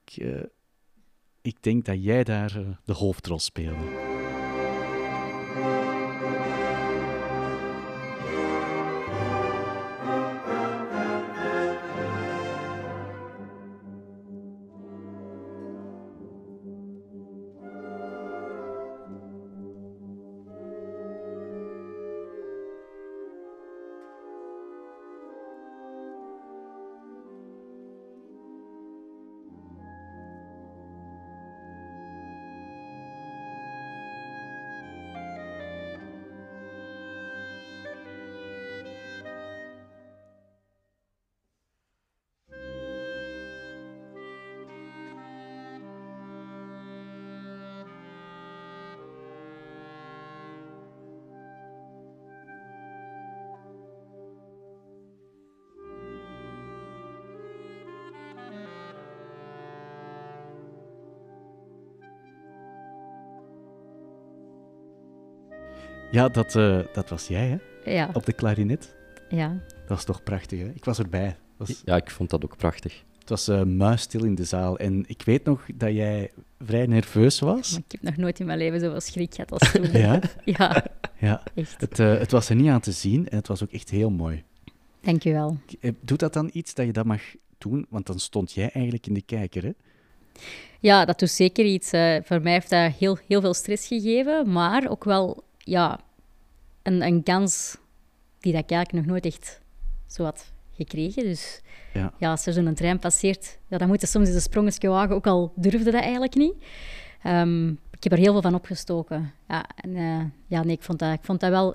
Ik 1.49 1.57
denk 1.61 1.85
dat 1.85 2.05
jij 2.05 2.25
daar 2.25 2.57
eh, 2.57 2.63
de 2.85 2.93
hoofdrol 2.93 3.39
speelde. 3.39 3.85
Ja, 66.11 66.29
dat, 66.29 66.57
eh, 66.57 66.79
dat 66.93 67.09
was 67.09 67.27
jij, 67.29 67.47
hè? 67.49 67.57
Ja, 67.93 68.11
Op 68.13 68.27
de 68.27 68.33
klarinet. 68.33 68.95
ja. 69.29 69.49
Dat 69.79 69.89
was 69.97 70.05
toch 70.05 70.23
prachtig, 70.23 70.59
hè? 70.59 70.69
Ik 70.75 70.85
was 70.85 70.99
erbij. 70.99 71.37
Was, 71.57 71.83
Ja, 71.85 71.97
ik 71.97 72.11
vond 72.11 72.31
dat 72.31 72.45
ook 72.45 72.57
prachtig. 72.57 73.03
het 73.19 73.29
was 73.29 73.49
eh, 73.49 73.63
muisstil 73.63 74.25
in 74.25 74.35
de 74.35 74.45
zaal. 74.45 74.79
En 74.79 75.05
ik 75.07 75.23
weet 75.23 75.45
nog 75.45 75.67
dat 75.75 75.93
jij 75.95 76.31
vrij 76.61 76.87
nerveus 76.87 77.39
was. 77.41 77.71
Maar 77.73 77.81
ik 77.87 77.93
heb 77.93 78.03
nog 78.03 78.17
nooit 78.17 78.41
in 78.41 78.47
mijn 78.47 78.59
leven 78.59 78.81
zoveel 78.81 79.01
schrik 79.01 79.35
gehad 79.35 79.53
als 79.53 79.73
toen. 79.73 79.91
Ja, 79.93 80.21
Ja, 80.45 80.85
ja. 81.19 81.43
echt. 81.55 81.81
Het, 81.81 81.99
eh, 81.99 82.19
het 82.19 82.31
was 82.31 82.49
er 82.49 82.57
niet 82.57 82.69
aan 82.71 82.81
te 82.81 82.93
zien 82.93 83.29
en 83.29 83.37
het 83.37 83.47
was 83.49 83.63
ook 83.63 83.73
echt 83.73 83.91
heel 83.91 84.11
mooi. 84.11 84.43
Dank 85.01 85.23
je 85.23 85.33
wel. 85.33 85.59
Eh, 85.81 85.93
Doet 86.01 86.19
dat 86.21 86.33
dan 86.33 86.51
iets 86.53 86.75
dat 86.75 86.87
je 86.87 86.93
dat 86.93 87.05
mag 87.05 87.23
doen? 87.59 87.87
Want 87.89 88.07
dan 88.07 88.19
stond 88.19 88.53
jij 88.53 88.71
eigenlijk 88.73 89.07
in 89.07 89.15
de 89.15 89.23
kijker, 89.23 89.63
hè? 89.63 89.73
Ja, 90.81 91.05
dat 91.05 91.19
doet 91.19 91.31
zeker 91.31 91.65
iets. 91.65 91.91
eh. 91.93 92.17
voor 92.25 92.43
mij 92.43 92.53
heeft 92.53 92.71
dat 92.71 92.93
heel, 92.93 93.19
heel 93.29 93.41
veel 93.41 93.55
stress 93.55 93.87
gegeven, 93.87 94.53
maar 94.53 94.89
ook 94.91 95.05
wel 95.05 95.45
ja, 95.69 96.01
een, 96.83 97.03
een 97.03 97.23
kans 97.23 97.77
die 98.41 98.53
dat 98.53 98.63
ik 98.63 98.71
eigenlijk 98.71 99.07
nog 99.07 99.15
nooit 99.15 99.27
echt 99.35 99.61
zo 100.07 100.25
had 100.25 100.53
gekregen. 100.73 101.23
Dus 101.23 101.61
Ja. 101.93 102.13
ja, 102.19 102.31
als 102.31 102.47
er 102.47 102.53
zo'n 102.53 102.75
trein 102.75 102.99
passeert, 102.99 103.59
ja, 103.67 103.79
dan 103.79 103.89
moet 103.89 104.01
je 104.01 104.07
soms 104.07 104.27
eens 104.27 104.35
een 104.35 104.41
sprongetje 104.43 104.89
wagen, 104.89 105.15
ook 105.15 105.27
al 105.27 105.53
durfde 105.57 105.91
dat 105.91 106.03
eigenlijk 106.03 106.35
niet. 106.35 106.55
Ehm, 107.23 107.69
ik 107.69 108.03
heb 108.03 108.13
er 108.13 108.19
heel 108.19 108.33
veel 108.33 108.43
van 108.43 108.55
opgestoken. 108.55 109.33
Ja, 109.49 109.65
en, 109.77 109.97
eh, 109.97 110.25
ja 110.47 110.63
nee, 110.63 110.75
ik, 110.75 110.83
vond 110.83 110.99
dat, 110.99 111.13
ik 111.13 111.23
vond 111.25 111.41
dat 111.41 111.51
wel 111.51 111.75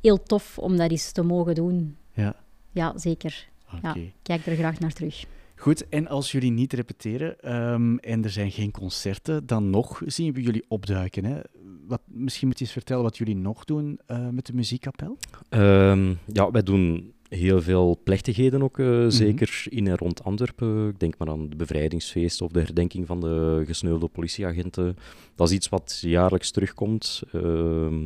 heel 0.00 0.22
tof 0.22 0.58
om 0.58 0.76
dat 0.76 0.90
eens 0.90 1.12
te 1.12 1.22
mogen 1.22 1.54
doen. 1.54 1.96
Ja, 2.12 2.34
Ja, 2.70 2.98
zeker. 2.98 3.48
Ja, 3.82 3.94
ik 3.94 4.12
kijk 4.22 4.46
er 4.46 4.56
graag 4.56 4.78
naar 4.78 4.92
terug. 4.92 5.24
Goed, 5.58 5.88
en 5.88 6.08
als 6.08 6.32
jullie 6.32 6.50
niet 6.50 6.72
repeteren 6.72 7.40
ehm, 7.40 7.96
en 7.96 8.24
er 8.24 8.30
zijn 8.30 8.50
geen 8.50 8.70
concerten, 8.70 9.46
dan 9.46 9.70
nog 9.70 10.02
zien 10.06 10.32
we 10.32 10.42
jullie 10.42 10.64
opduiken. 10.68 11.24
Hè? 11.24 11.40
Wat, 11.86 12.00
misschien 12.06 12.46
moet 12.46 12.58
je 12.58 12.64
eens 12.64 12.72
vertellen 12.72 13.02
wat 13.02 13.18
jullie 13.18 13.36
nog 13.36 13.64
doen 13.64 14.00
eh, 14.06 14.28
met 14.28 14.46
de 14.46 14.52
muziekkapel? 14.52 15.16
Ehm, 15.48 16.14
ja, 16.32 16.50
wij 16.50 16.62
doen 16.62 17.12
heel 17.28 17.62
veel 17.62 18.00
plechtigheden 18.04 18.62
ook, 18.62 18.78
eh, 18.78 19.04
zeker 19.08 19.64
in 19.68 19.86
en 19.86 19.96
rond 19.96 20.24
Antwerpen. 20.24 20.88
Ik 20.88 21.00
denk 21.00 21.18
maar 21.18 21.28
aan 21.28 21.40
het 21.40 21.56
bevrijdingsfeest 21.56 22.42
of 22.42 22.50
de 22.50 22.60
herdenking 22.60 23.06
van 23.06 23.20
de 23.20 23.62
gesneuvelde 23.66 24.08
politieagenten. 24.08 24.96
Dat 25.34 25.48
is 25.48 25.54
iets 25.54 25.68
wat 25.68 25.98
jaarlijks 26.00 26.50
terugkomt. 26.50 27.22
Ehm, 27.32 28.02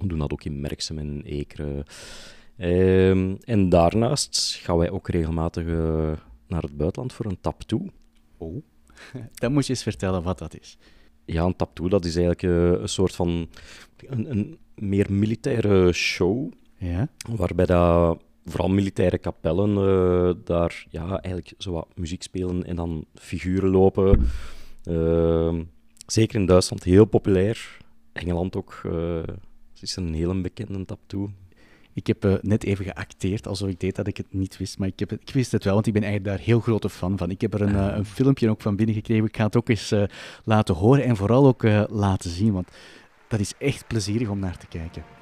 we 0.00 0.06
doen 0.06 0.18
dat 0.18 0.32
ook 0.32 0.44
in 0.44 0.60
Merksem 0.60 0.98
en 0.98 1.22
Ekeren. 1.24 1.84
En 3.44 3.68
daarnaast 3.68 4.58
gaan 4.62 4.78
wij 4.78 4.90
ook 4.90 5.08
regelmatig 5.08 5.66
eh, 5.66 6.12
naar 6.46 6.62
het 6.62 6.76
buitenland 6.76 7.12
voor 7.12 7.26
een 7.26 7.40
tap 7.40 7.62
toe. 7.62 7.90
Oh. 8.36 8.62
Dan 9.40 9.52
moet 9.52 9.66
je 9.66 9.72
eens 9.72 9.82
vertellen 9.82 10.22
wat 10.22 10.38
dat 10.38 10.60
is. 10.60 10.78
Ja, 11.24 11.44
een 11.44 11.56
tap 11.56 11.74
toe, 11.74 11.88
dat 11.88 12.04
is 12.04 12.16
eigenlijk 12.16 12.42
eh, 12.42 12.80
een 12.80 12.88
soort 12.88 13.14
van 13.14 13.48
een, 13.96 14.30
een 14.30 14.58
meer 14.74 15.12
militaire 15.12 15.92
show. 15.92 16.52
Ja? 16.78 17.08
Waarbij 17.36 17.66
dat 17.66 18.22
vooral 18.44 18.68
militaire 18.68 19.18
kapellen 19.18 19.76
eh, 19.76 20.34
daar 20.44 20.86
ja, 20.90 21.08
eigenlijk 21.08 21.54
zo 21.58 21.72
wat 21.72 21.88
muziek 21.94 22.22
spelen 22.22 22.64
en 22.64 22.76
dan 22.76 23.04
figuren 23.14 23.70
lopen. 23.70 24.26
Ehm, 24.84 25.62
zeker 26.06 26.40
in 26.40 26.46
Duitsland 26.46 26.82
heel 26.82 27.04
populair. 27.04 27.78
Engeland 28.12 28.56
ook. 28.56 28.80
het 29.72 29.82
is 29.82 29.96
een 29.96 30.14
heel 30.14 30.40
bekende 30.40 30.84
tap 30.84 31.00
toe. 31.06 31.30
Ik 31.94 32.06
heb 32.06 32.24
eh, 32.24 32.34
net 32.40 32.64
even 32.64 32.84
geacteerd 32.84 33.46
alsof 33.46 33.68
ik 33.68 33.80
deed 33.80 33.96
dat 33.96 34.06
ik 34.06 34.16
het 34.16 34.26
niet 34.30 34.56
wist, 34.56 34.78
maar 34.78 34.88
ik, 34.88 34.98
heb 34.98 35.12
ik 35.12 35.30
wist 35.32 35.52
het 35.52 35.64
wel, 35.64 35.74
want 35.74 35.86
ik 35.86 35.92
ben 35.92 36.02
eigenlijk 36.02 36.36
daar 36.36 36.46
heel 36.46 36.60
grote 36.60 36.90
fan 36.90 37.18
van. 37.18 37.30
Ik 37.30 37.40
heb 37.40 37.54
er 37.54 37.60
een, 37.60 37.74
eh, 37.74 37.96
een 37.96 38.04
filmpje 38.04 38.50
ook 38.50 38.60
van 38.60 38.76
binnen 38.76 38.94
gekregen. 38.94 39.24
Ik 39.24 39.36
ga 39.36 39.44
het 39.44 39.56
ook 39.56 39.68
eens 39.68 39.92
eh, 39.92 40.02
laten 40.44 40.74
horen 40.74 41.04
en 41.04 41.16
vooral 41.16 41.46
ook 41.46 41.62
laten 41.90 42.30
zien, 42.30 42.52
want 42.52 42.68
dat 43.28 43.40
is 43.40 43.54
echt 43.58 43.86
plezierig 43.86 44.28
om 44.28 44.38
naar 44.38 44.56
te 44.56 44.66
kijken. 44.66 45.21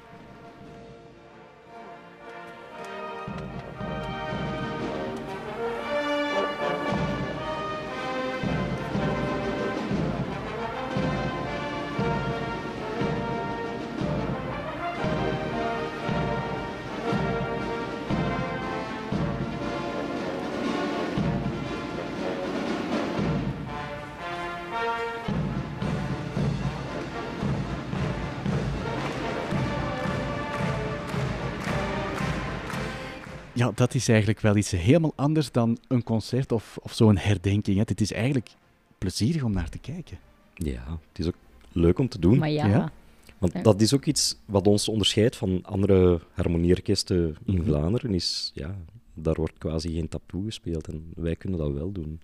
Ja, 33.61 33.71
dat 33.75 33.93
is 33.93 34.07
eigenlijk 34.07 34.39
wel 34.39 34.55
iets 34.55 34.71
helemaal 34.71 35.13
anders 35.15 35.51
dan 35.51 35.77
een 35.87 36.03
concert 36.03 36.51
of, 36.51 36.77
of 36.81 36.93
zo'n 36.93 37.17
herdenking. 37.17 37.77
Hè. 37.77 37.83
Het 37.85 38.01
is 38.01 38.11
eigenlijk 38.13 38.49
plezierig 38.97 39.43
om 39.43 39.51
naar 39.53 39.69
te 39.69 39.77
kijken. 39.77 40.17
Ja, 40.53 40.99
het 41.09 41.19
is 41.19 41.27
ook 41.27 41.35
leuk 41.71 41.99
om 41.99 42.07
te 42.09 42.19
doen. 42.19 42.37
Maar 42.37 42.49
ja, 42.49 42.67
Ja. 42.67 42.91
Want 43.37 43.53
Ja. 43.53 43.61
dat 43.61 43.81
is 43.81 43.93
ook 43.93 44.05
iets 44.05 44.37
wat 44.45 44.67
ons 44.67 44.87
onderscheidt 44.89 45.35
van 45.35 45.63
andere 45.63 46.19
harmonieorkesten 46.33 47.35
in 47.45 47.53
Mhm. 47.53 47.63
Vlaanderen. 47.63 48.13
Is, 48.13 48.51
ja, 48.53 48.75
daar 49.13 49.33
wordt 49.35 49.57
quasi 49.57 49.93
geen 49.93 50.07
tattoo 50.09 50.41
gespeeld 50.41 50.87
en 50.87 51.11
wij 51.15 51.35
kunnen 51.35 51.59
dat 51.59 51.71
wel 51.71 51.91
doen. 51.91 52.21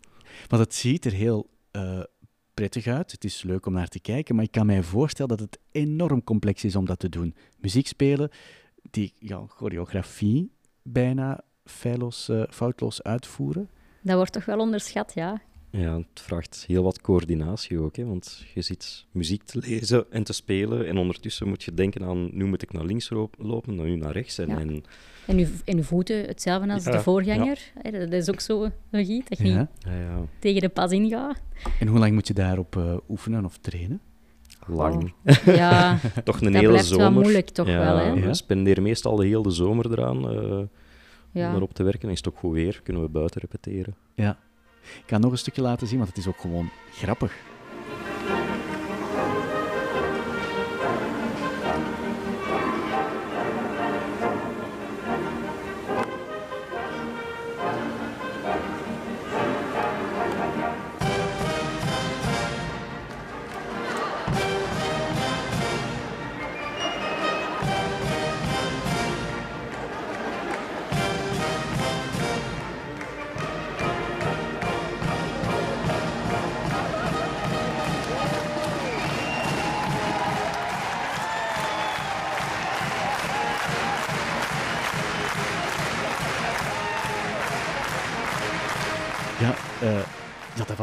Want 0.48 0.62
het 0.64 0.74
ziet 0.74 1.06
er 1.06 1.12
heel 1.14 1.50
eh, 1.72 2.00
prettig 2.54 2.88
uit. 2.88 3.12
Het 3.12 3.24
is 3.24 3.44
leuk 3.44 3.66
om 3.66 3.74
naar 3.74 3.88
te 3.88 4.00
kijken, 4.00 4.36
maar 4.36 4.44
ik 4.44 4.52
kan 4.52 4.66
mij 4.66 4.84
voorstellen 4.84 5.38
dat 5.38 5.40
het 5.52 5.60
enorm 5.72 6.24
complex 6.24 6.64
is 6.64 6.76
om 6.76 6.86
dat 6.86 7.00
te 7.00 7.10
doen. 7.10 7.36
Muziek 7.60 7.88
spelen, 7.88 8.30
die 8.90 9.14
ja, 9.20 9.46
choreografie 9.48 10.52
bijna 10.92 11.42
feilloos, 11.66 12.30
eh, 12.30 12.44
foutloos 12.50 13.04
uitvoeren. 13.04 13.70
dat 14.02 14.16
wordt 14.16 14.32
toch 14.34 14.46
wel 14.46 14.60
onderschat, 14.60 15.12
ja. 15.16 15.42
Ja, 15.72 15.96
het 15.98 16.22
vraagt 16.22 16.64
heel 16.68 16.84
wat 16.84 17.02
coördinatie 17.02 17.80
ook, 17.80 17.96
hè, 17.96 18.06
want 18.06 18.46
je 18.54 18.62
zit 18.62 19.06
muziek 19.12 19.44
te 19.44 19.60
lezen 19.60 20.06
en 20.12 20.24
te 20.24 20.34
spelen 20.34 20.88
en 20.88 20.98
ondertussen 20.98 21.48
moet 21.48 21.64
je 21.64 21.74
denken 21.74 22.04
aan 22.04 22.30
nu 22.38 22.46
moet 22.46 22.62
ik 22.62 22.74
naar 22.74 22.86
links 22.86 23.10
lopen, 23.38 23.76
dan 23.76 23.86
nu 23.86 23.96
naar 23.96 24.12
rechts. 24.12 24.38
En, 24.38 24.48
Ja. 24.50 24.58
en 24.60 24.84
En 25.26 25.38
uw, 25.38 25.48
en 25.66 25.78
uw 25.78 25.84
voeten, 25.84 26.26
hetzelfde 26.26 26.72
als 26.74 26.84
Ja, 26.84 26.92
de 26.92 27.00
voorganger. 27.00 27.72
Hè, 27.82 27.92
Dat 27.92 28.12
is 28.14 28.30
ook 28.30 28.40
zo 28.40 28.70
een 28.92 29.06
giet, 29.06 29.30
dat 29.30 29.38
je 29.38 29.48
Ja. 29.48 29.60
niet 29.60 29.68
ja, 29.78 30.00
ja, 30.00 30.22
tegen 30.40 30.62
de 30.62 30.70
pas 30.70 30.92
ingaat. 30.92 31.42
En 31.80 31.88
hoe 31.88 32.00
lang 32.00 32.14
moet 32.14 32.28
je 32.28 32.34
daarop 32.34 32.76
eh, 32.78 32.98
oefenen 33.10 33.46
of 33.46 33.58
trainen? 33.58 34.02
Lang. 34.68 35.14
Ja, 35.46 36.00
Toch 36.24 36.42
een 36.42 36.44
dat 36.52 36.54
hele 36.54 36.68
blijft 36.68 36.90
wel 36.90 37.00
zomer. 37.00 37.22
moeilijk 37.22 37.50
toch 37.50 37.68
ja, 37.68 37.80
wel, 37.80 37.98
hè. 37.98 38.20
We 38.20 38.34
spenderen 38.34 38.84
meestal 38.84 39.16
de 39.16 39.26
hele 39.26 39.50
zomer 39.52 39.92
eraan 39.92 40.30
eh, 40.30 40.60
ja. 41.32 41.50
om 41.50 41.56
erop 41.56 41.74
te 41.74 41.84
werken. 41.84 42.02
En 42.02 42.10
is 42.10 42.18
het 42.18 42.28
ook 42.28 42.38
goed 42.38 42.54
weer, 42.54 42.80
kunnen 42.84 43.04
we 43.04 43.10
buiten 43.10 43.42
repeteren. 43.42 43.96
Ja. 44.16 44.38
Ik 44.82 45.04
ga 45.06 45.18
nog 45.18 45.32
een 45.32 45.38
stukje 45.38 45.62
laten 45.62 45.88
zien, 45.88 45.98
want 45.98 46.10
het 46.10 46.18
is 46.18 46.28
ook 46.28 46.40
gewoon 46.40 46.70
grappig. 46.92 47.34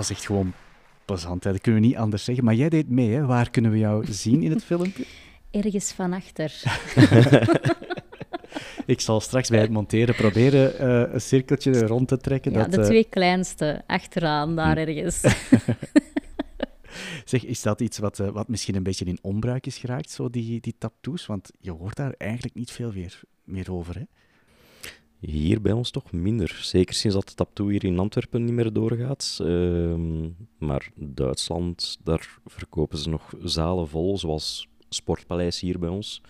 Was 0.08 0.16
echt 0.16 0.26
gewoon 0.26 0.52
plezant. 1.04 1.44
Hè. 1.44 1.52
Dat 1.52 1.60
kunnen 1.60 1.80
we 1.80 1.86
niet 1.86 1.96
anders 1.96 2.24
zeggen. 2.24 2.44
Maar 2.44 2.54
jij 2.54 2.68
deed 2.68 2.88
mee, 2.88 3.10
hè? 3.10 3.26
Waar 3.26 3.50
kunnen 3.50 3.70
we 3.70 3.78
jou 3.78 4.06
zien 4.12 4.42
in 4.42 4.50
het 4.50 4.64
filmpje? 4.64 5.04
Ergens 5.50 5.92
van 5.92 6.12
achter. 6.12 6.62
Ik 8.86 9.00
zal 9.00 9.20
straks 9.20 9.48
bij 9.48 9.60
het 9.60 9.70
monteren 9.70 10.14
proberen 10.14 10.78
eh, 10.78 11.12
een 11.14 11.20
cirkeltje 11.20 11.86
rond 11.86 12.08
te 12.08 12.16
trekken. 12.16 12.52
Ja, 12.52 12.58
dat, 12.58 12.72
de 12.72 12.80
eh, 12.80 12.86
twee 12.86 13.04
kleinste, 13.04 13.82
achteraan, 13.86 14.56
daar 14.56 14.76
ergens. 14.76 15.20
Zeg, 17.24 17.44
is 17.44 17.62
dat 17.62 17.80
iets 17.80 17.98
wat, 17.98 18.18
eh, 18.18 18.28
wat 18.28 18.48
misschien 18.48 18.74
een 18.74 18.82
beetje 18.82 19.04
in 19.04 19.18
onbruik 19.22 19.66
is 19.66 19.78
geraakt, 19.78 20.10
zo 20.10 20.30
die, 20.30 20.60
die 20.60 20.74
tattoos? 20.78 21.26
Want 21.26 21.50
je 21.60 21.70
hoort 21.70 21.96
daar 21.96 22.14
eigenlijk 22.18 22.54
niet 22.54 22.70
veel 22.70 22.92
meer, 22.92 23.20
meer 23.44 23.72
over, 23.72 23.94
hè? 23.94 24.04
Hier 25.26 25.60
bij 25.60 25.72
ons 25.72 25.90
toch 25.90 26.12
minder. 26.12 26.58
Zeker 26.62 26.94
sinds 26.94 27.16
dat 27.16 27.28
de 27.28 27.34
tattoo 27.34 27.68
hier 27.68 27.84
in 27.84 27.98
Antwerpen 27.98 28.44
niet 28.44 28.54
meer 28.54 28.72
doorgaat. 28.72 29.38
Ehm, 29.40 30.28
maar 30.58 30.90
Duitsland, 30.94 31.98
daar 32.02 32.38
verkopen 32.44 32.98
ze 32.98 33.08
nog 33.08 33.32
zalen 33.42 33.88
vol, 33.88 34.18
zoals 34.18 34.68
Sportpaleis 34.88 35.60
hier 35.60 35.78
bij 35.78 35.88
ons. 35.88 36.22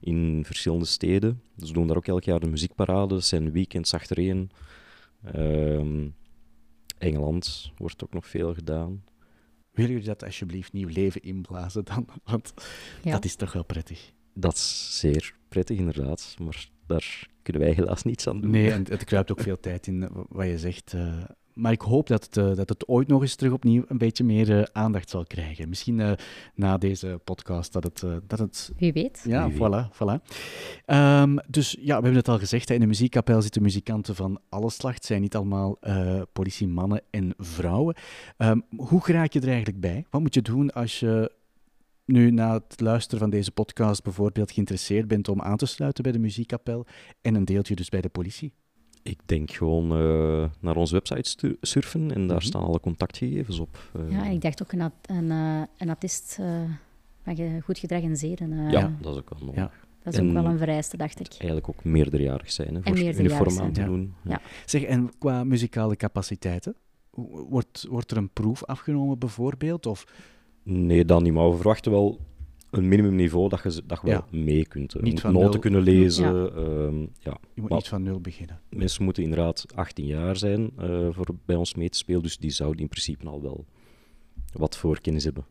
In 0.00 0.42
verschillende 0.46 0.84
steden. 0.84 1.42
Ze 1.58 1.72
doen 1.72 1.86
daar 1.86 1.96
ook 1.96 2.06
elk 2.06 2.24
jaar 2.24 2.40
de 2.40 2.46
muziekparade. 2.46 3.14
Dat 3.14 3.24
zijn 3.24 3.52
weekends 3.52 3.94
achtereen. 3.94 4.50
Ehm, 5.24 6.08
Engeland 6.98 7.72
wordt 7.76 8.04
ook 8.04 8.12
nog 8.12 8.26
veel 8.26 8.54
gedaan. 8.54 9.04
Willen 9.70 9.90
jullie 9.90 10.06
dat 10.06 10.24
alsjeblieft 10.24 10.72
nieuw 10.72 10.88
leven 10.88 11.22
inblazen 11.22 11.84
dan? 11.84 12.06
Want 12.24 12.54
Ja. 13.02 13.12
dat 13.12 13.24
is 13.24 13.34
toch 13.36 13.52
wel 13.52 13.64
prettig. 13.64 14.12
Dat 14.34 14.54
is 14.54 14.98
zeer 15.00 15.34
prettig, 15.48 15.78
inderdaad. 15.78 16.36
Maar 16.38 16.68
daar 16.86 17.28
kunnen 17.44 17.62
wij 17.62 17.72
helaas 17.72 18.02
niets 18.02 18.28
aan 18.28 18.40
doen. 18.40 18.50
Nee, 18.50 18.70
en 18.70 18.84
het 18.88 19.04
kruipt 19.04 19.30
ook 19.30 19.40
veel 19.40 19.60
tijd 19.60 19.86
in, 19.86 20.02
eh, 20.02 20.08
wat 20.28 20.46
je 20.46 20.58
zegt. 20.58 20.92
eh. 20.92 21.12
maar 21.54 21.72
ik 21.72 21.80
hoop 21.80 22.06
dat 22.06 22.24
het, 22.24 22.36
eh, 22.36 22.54
dat 22.54 22.68
het 22.68 22.88
ooit 22.88 23.08
nog 23.08 23.22
eens 23.22 23.34
terug 23.34 23.52
opnieuw 23.52 23.84
een 23.88 23.98
beetje 23.98 24.24
meer 24.24 24.68
aandacht 24.72 25.10
zal 25.10 25.24
krijgen. 25.24 25.68
Misschien 25.68 26.00
eh, 26.00 26.12
na 26.54 26.78
deze 26.78 27.20
podcast 27.24 27.72
dat 27.72 27.84
het, 27.84 28.04
dat 28.26 28.38
het 28.38 28.72
Wie 28.76 28.92
weet. 28.92 29.24
Ja, 29.28 29.48
Wie 29.48 29.56
voilà. 29.56 29.88
voilà. 29.92 30.22
Ehm, 30.84 31.36
dus 31.48 31.76
ja, 31.80 31.86
we 31.86 31.92
hebben 31.92 32.14
het 32.14 32.28
al 32.28 32.38
gezegd, 32.38 32.68
hè, 32.68 32.74
in 32.74 32.80
de 32.80 32.86
muziekkapel 32.86 33.42
zitten 33.42 33.62
muzikanten 33.62 34.14
van 34.14 34.40
alle 34.48 34.70
slag. 34.70 34.94
Het 34.94 35.04
zijn 35.04 35.20
niet 35.20 35.36
allemaal 35.36 35.76
eh 35.80 36.20
politiemannen 36.32 37.02
en 37.10 37.34
vrouwen. 37.38 37.94
Ehm, 38.36 38.60
hoe 38.76 39.00
raak 39.04 39.32
je 39.32 39.40
er 39.40 39.48
eigenlijk 39.48 39.80
bij? 39.80 40.04
Wat 40.10 40.20
moet 40.20 40.34
je 40.34 40.42
doen 40.42 40.72
als 40.72 41.00
je 41.00 41.32
nu 42.04 42.30
na 42.30 42.52
het 42.54 42.80
luisteren 42.80 43.18
van 43.20 43.30
deze 43.30 43.50
podcast 43.52 44.02
bijvoorbeeld 44.02 44.50
geïnteresseerd 44.52 45.08
bent 45.08 45.28
om 45.28 45.40
aan 45.42 45.56
te 45.56 45.66
sluiten 45.66 46.02
bij 46.02 46.12
de 46.12 46.18
muziekkapel 46.18 46.86
en 47.20 47.34
een 47.34 47.44
deeltje 47.44 47.74
dus 47.74 47.88
bij 47.88 48.00
de 48.00 48.08
politie? 48.08 48.52
Ik 49.02 49.20
denk 49.24 49.50
gewoon 49.50 49.84
eh, 49.92 50.44
naar 50.60 50.76
onze 50.76 50.94
website 50.94 51.56
surfen 51.60 52.10
en 52.14 52.26
daar 52.26 52.36
Mhm. 52.36 52.46
staan 52.46 52.62
alle 52.62 52.80
contactgegevens 52.80 53.58
op. 53.58 53.90
Eh, 53.94 54.10
Ja, 54.10 54.24
ik 54.24 54.40
dacht 54.40 54.62
ook 54.62 54.72
een, 54.72 54.80
een, 54.80 55.30
eh, 55.30 55.62
een 55.78 55.88
eh, 55.98 56.62
van 57.22 57.36
ge- 57.36 57.60
goed 57.64 57.78
gedrag 57.78 58.02
en 58.02 58.16
zeden. 58.16 58.70
ja, 58.70 58.96
dat 59.00 59.12
is 59.14 59.18
ook 59.20 59.30
wel 59.30 59.38
nodig. 59.40 59.54
Ja. 59.54 59.70
Dat 60.02 60.12
is 60.12 60.18
En- 60.18 60.26
ook 60.26 60.32
wel 60.32 60.44
een 60.44 60.58
vereiste, 60.58 60.96
dacht 60.96 61.20
ik. 61.20 61.26
Eigenlijk 61.28 61.68
ook 61.68 61.84
meerderjarig 61.84 62.50
zijn, 62.52 62.74
hè, 62.74 62.80
voor 62.82 62.98
uniform 62.98 63.50
zijn, 63.50 63.66
aan 63.66 63.72
te 63.72 63.80
ja. 63.80 63.86
doen. 63.86 64.14
Ja. 64.22 64.40
Zeg, 64.66 64.82
en 64.82 65.10
qua 65.18 65.44
muzikale 65.44 65.96
capaciteiten? 65.96 66.74
Wordt, 67.48 67.86
wordt 67.88 68.10
er 68.10 68.16
een 68.16 68.30
proef 68.30 68.64
afgenomen 68.64 69.18
bijvoorbeeld? 69.18 69.86
Of 69.86 70.04
Nee, 70.64 71.04
dan 71.04 71.22
niet, 71.22 71.32
maar 71.32 71.50
we 71.50 71.54
verwachten 71.56 71.92
wel 71.92 72.20
een 72.70 72.88
minimumniveau 72.88 73.48
dat 73.48 73.62
je, 73.74 73.82
dat 73.86 74.00
je 74.02 74.08
wel 74.10 74.24
mee 74.30 74.66
kunt. 74.66 74.92
Je 74.92 75.02
Niet 75.02 75.20
van 75.20 75.32
noten 75.32 75.50
nul. 75.50 75.58
kunnen 75.58 75.82
lezen. 75.82 76.34
Ja. 76.34 76.46
ehm, 76.48 77.00
ja. 77.00 77.38
je 77.54 77.60
moet 77.60 77.68
Maar 77.70 77.78
niet 77.78 77.88
van 77.88 78.02
nul 78.02 78.20
beginnen? 78.20 78.60
Mensen 78.70 79.04
moeten 79.04 79.22
inderdaad 79.22 79.64
18 79.74 80.06
jaar 80.06 80.36
zijn 80.36 80.70
eh, 80.78 81.08
voor 81.10 81.26
bij 81.44 81.56
ons 81.56 81.74
mee 81.74 81.88
te 81.88 81.98
spelen, 81.98 82.22
dus 82.22 82.38
die 82.38 82.50
zouden 82.50 82.80
in 82.80 82.88
principe 82.88 83.28
al 83.28 83.42
wel 83.42 83.64
wat 84.52 84.76
voorkennis 84.76 85.24
hebben. 85.24 85.46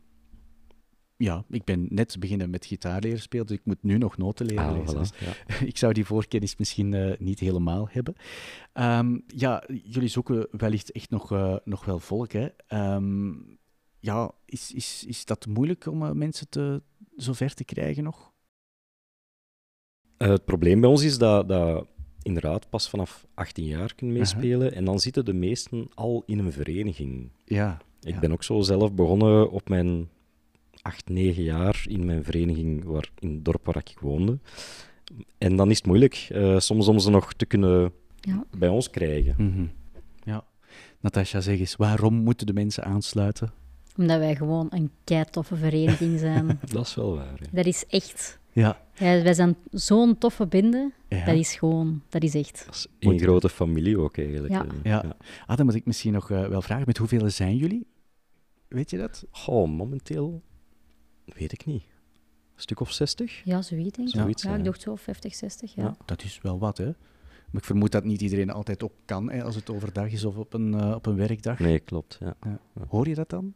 Ja, 1.18 1.44
ik 1.50 1.64
ben 1.64 1.86
net 1.90 2.16
beginnen 2.20 2.50
met 2.50 2.66
gitaar 2.66 3.02
leren 3.02 3.20
spelen, 3.22 3.46
dus 3.48 3.56
ik 3.58 3.66
moet 3.66 3.84
nu 3.84 3.98
nog 3.98 4.18
noten 4.18 4.46
leren 4.46 4.66
Ah, 4.66 4.78
lezen. 4.78 4.96
voilà, 4.96 5.00
Dus 5.00 5.12
ja. 5.60 5.66
ik 5.72 5.78
zou 5.78 5.94
die 5.94 6.06
voorkennis 6.06 6.56
misschien 6.58 6.94
eh, 6.94 7.18
niet 7.20 7.40
helemaal 7.40 7.88
hebben. 7.92 8.14
Ehm, 8.74 9.18
ja, 9.28 9.64
jullie 9.84 10.08
zoeken 10.10 10.48
wellicht 10.52 10.92
echt 10.92 11.10
nog, 11.10 11.32
eh, 11.32 11.56
nog 11.64 11.86
wel 11.86 12.00
volk. 12.00 12.32
Hè? 12.32 12.48
Ehm, 12.68 13.32
ja, 14.04 14.32
is, 14.46 14.72
is, 14.74 15.04
is 15.08 15.26
dat 15.26 15.46
moeilijk 15.48 15.86
om 15.86 16.04
eh, 16.04 16.12
mensen 16.12 16.50
te, 16.50 16.82
zover 17.16 17.54
te 17.54 17.64
krijgen 17.64 18.04
nog? 18.04 18.32
Eh, 20.18 20.28
het 20.30 20.46
probleem 20.46 20.82
bij 20.82 20.90
ons 20.90 21.04
is 21.04 21.18
dat, 21.18 21.48
dat 21.48 21.88
inderdaad 22.22 22.70
pas 22.70 22.90
vanaf 22.90 23.26
18 23.34 23.66
jaar 23.66 23.96
kunnen 23.96 24.16
meespelen 24.18 24.74
en 24.74 24.86
dan 24.86 25.00
zitten 25.00 25.26
de 25.26 25.34
meesten 25.34 25.88
al 25.94 26.24
in 26.26 26.40
een 26.40 26.52
vereniging. 26.52 27.30
Ja. 27.46 27.82
Ik 28.02 28.14
Ja. 28.14 28.20
ben 28.20 28.32
ook 28.32 28.44
zo 28.44 28.62
zelf 28.62 28.94
begonnen 28.94 29.52
op 29.52 29.70
mijn 29.70 30.10
8, 30.82 31.10
9 31.10 31.44
jaar 31.44 31.86
in 31.88 32.06
mijn 32.06 32.24
vereniging 32.24 32.84
waar, 32.84 33.10
in 33.20 33.30
het 33.34 33.46
dorp 33.46 33.66
waar 33.66 33.78
ik 33.78 33.98
woonde. 34.00 34.40
En 35.38 35.56
dan 35.56 35.70
is 35.70 35.78
het 35.78 35.86
moeilijk, 35.86 36.28
eh, 36.30 36.60
soms 36.60 36.88
om 36.88 37.00
ze 37.00 37.10
nog 37.10 37.34
te 37.34 37.46
kunnen 37.46 37.94
Ja. 38.20 38.44
bij 38.58 38.70
ons 38.70 38.90
krijgen. 38.90 39.36
Mhm. 39.38 39.66
ja. 40.24 40.46
Natasja, 41.00 41.42
zeg 41.42 41.60
eens, 41.60 41.76
waarom 41.76 42.14
moeten 42.14 42.46
de 42.48 42.54
mensen 42.54 42.84
aansluiten? 42.84 43.54
Omdat 43.98 44.20
wij 44.20 44.36
gewoon 44.36 44.68
een 44.70 44.92
kei 45.04 45.26
toffe 45.26 45.56
vereniging 45.56 46.20
zijn. 46.20 46.60
Dat 46.74 46.86
is 46.86 46.96
wel 46.96 47.16
waar. 47.16 47.40
ja. 47.40 47.46
dat 47.52 47.66
is 47.66 47.86
echt. 47.88 48.40
Ja. 48.52 48.82
Ja, 48.94 49.22
wij 49.22 49.34
zijn 49.34 49.56
zo'n 49.72 50.18
toffe 50.18 50.48
binden. 50.48 50.94
Ja. 51.08 51.26
Dat 51.26 51.36
is 51.36 51.56
gewoon, 51.56 52.02
dat 52.10 52.24
is 52.24 52.36
echt. 52.36 52.64
Dat 52.66 52.76
is 52.76 52.88
één 53.00 53.12
Moet- 53.12 53.22
grote 53.22 53.50
familie 53.50 54.00
ook 54.00 54.18
eigenlijk. 54.18 54.54
Ja. 54.54 54.66
eh. 54.66 54.72
Ja. 54.84 55.16
Ah, 55.46 55.58
dan 55.58 55.66
moet 55.66 55.76
ik 55.76 55.86
misschien 55.86 56.14
nog 56.14 56.32
eh, 56.32 56.48
wel 56.48 56.62
vragen, 56.62 56.84
met 56.88 56.98
hoeveel 56.98 57.30
zijn 57.30 57.58
jullie? 57.58 57.88
Weet 58.68 58.90
je 58.90 58.98
dat? 58.98 59.26
Goh, 59.32 59.70
momenteel 59.70 60.42
weet 61.26 61.52
ik 61.52 61.66
niet. 61.66 61.84
Een 62.56 62.62
stuk 62.62 62.80
of 62.80 62.92
60? 62.92 63.42
Ja, 63.44 63.62
zoiets 63.62 63.98
denk 63.98 64.08
ik. 64.08 64.16
Zoiets, 64.16 64.44
ja, 64.44 64.52
ja. 64.52 64.58
ik 64.58 64.64
dacht 64.64 64.82
zo 64.82 64.96
50, 64.96 65.36
60. 65.36 65.76
Ja. 65.76 65.84
Ja. 65.84 65.96
Dat 66.06 66.24
is 66.24 66.40
wel 66.42 66.60
wat, 66.60 66.78
hè? 66.78 66.86
Maar 66.86 67.62
ik 67.62 67.64
vermoed 67.64 67.92
dat 67.92 68.04
niet 68.04 68.22
iedereen 68.22 68.50
altijd 68.50 68.84
ook 68.84 68.94
kan, 69.06 69.32
hè, 69.32 69.44
als 69.44 69.56
het 69.56 69.70
overdag 69.70 70.12
is 70.12 70.26
of 70.26 70.36
op 70.36 70.54
een, 70.54 70.74
uh, 70.74 70.92
op 70.96 71.06
een 71.06 71.16
werkdag. 71.16 71.60
Nee, 71.60 71.80
klopt. 71.80 72.18
Ja. 72.20 72.36
Ja. 72.42 72.60
Hoor 72.88 73.08
je 73.08 73.16
dat 73.16 73.30
dan? 73.30 73.54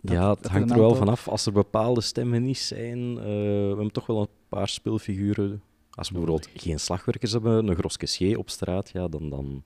Dat- 0.00 0.16
ja, 0.16 0.30
het 0.30 0.46
hangt 0.46 0.70
er 0.70 0.78
wel 0.78 0.94
vanaf. 0.94 1.28
Als 1.28 1.46
er 1.46 1.52
bepaalde 1.52 2.00
stemmen 2.00 2.44
niet 2.44 2.58
zijn, 2.58 3.18
eh, 3.18 3.24
we 3.24 3.64
hebben 3.66 3.92
toch 3.92 4.06
wel 4.06 4.20
een 4.20 4.28
paar 4.48 4.68
speelfiguren. 4.68 5.62
Als 5.90 6.08
we 6.08 6.14
bijvoorbeeld 6.18 6.48
geen 6.54 6.80
slagwerkers 6.80 7.32
hebben, 7.32 7.68
een 7.68 7.76
gros 7.76 7.96
caissier 7.96 8.38
op 8.38 8.50
straat, 8.50 8.90
ja, 8.90 9.08
dan, 9.08 9.30
dan, 9.30 9.62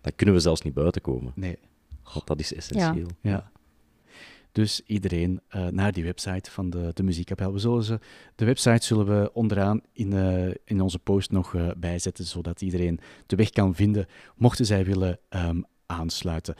dan 0.00 0.12
kunnen 0.16 0.34
we 0.34 0.40
zelfs 0.40 0.62
niet 0.62 0.74
buiten 0.74 1.00
komen. 1.02 1.32
Nee. 1.34 1.58
Want 2.14 2.26
dat 2.26 2.40
is 2.40 2.54
essentieel. 2.54 3.08
Ja. 3.20 3.50
Dus 4.52 4.80
iedereen 4.86 5.40
eh, 5.48 5.66
naar 5.66 5.92
die 5.92 6.04
website 6.04 6.50
van 6.50 6.70
de, 6.70 6.90
de 6.94 7.02
muziekkapel. 7.02 7.52
We 7.52 7.58
zullen 7.58 7.82
ze, 7.82 7.98
de 8.34 8.44
website 8.44 8.86
zullen 8.86 9.06
we 9.06 9.30
onderaan 9.32 9.80
in, 9.92 10.12
eh, 10.12 10.54
in 10.64 10.80
onze 10.80 10.98
post 10.98 11.30
nog 11.30 11.54
eh, 11.54 11.68
bijzetten, 11.76 12.24
zodat 12.24 12.60
iedereen 12.62 13.00
de 13.26 13.36
weg 13.36 13.50
kan 13.50 13.74
vinden, 13.74 14.06
mochten 14.36 14.66
zij 14.66 14.84
willen 14.84 15.18
ehm, 15.28 15.60
aansluiten. 15.90 16.54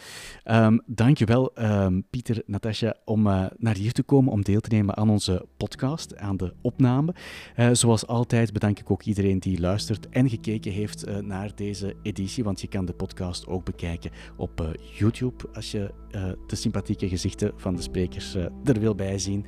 Ehm 0.44 0.78
dankjewel, 0.86 1.54
ehm 1.54 2.00
Pieter, 2.10 2.42
Natasja, 2.46 2.94
om 3.04 3.26
eh, 3.26 3.46
naar 3.56 3.76
hier 3.76 3.92
te 3.92 4.02
komen, 4.02 4.32
om 4.32 4.42
deel 4.42 4.60
te 4.60 4.74
nemen 4.74 4.96
aan 4.96 5.10
onze 5.10 5.46
podcast, 5.56 6.16
aan 6.16 6.36
de 6.36 6.52
opname. 6.60 7.14
Eh, 7.54 7.68
zoals 7.72 8.06
altijd 8.06 8.52
bedank 8.52 8.78
ik 8.78 8.90
ook 8.90 9.02
iedereen 9.02 9.38
die 9.38 9.60
luistert 9.60 10.08
en 10.08 10.28
gekeken 10.28 10.72
heeft 10.72 11.02
eh, 11.02 11.16
naar 11.16 11.50
deze 11.54 11.94
editie, 12.02 12.44
want 12.44 12.60
je 12.60 12.68
kan 12.68 12.84
de 12.84 12.92
podcast 12.92 13.46
ook 13.46 13.64
bekijken 13.64 14.10
op 14.36 14.78
YouTube 14.98 15.44
als 15.54 15.70
je 15.70 15.90
de 16.46 16.56
sympathieke 16.56 17.08
gezichten 17.08 17.52
van 17.56 17.76
de 17.76 17.82
sprekers 17.82 18.34
er 18.64 18.80
wil 18.80 18.94
bij 18.94 19.18
zien. 19.18 19.46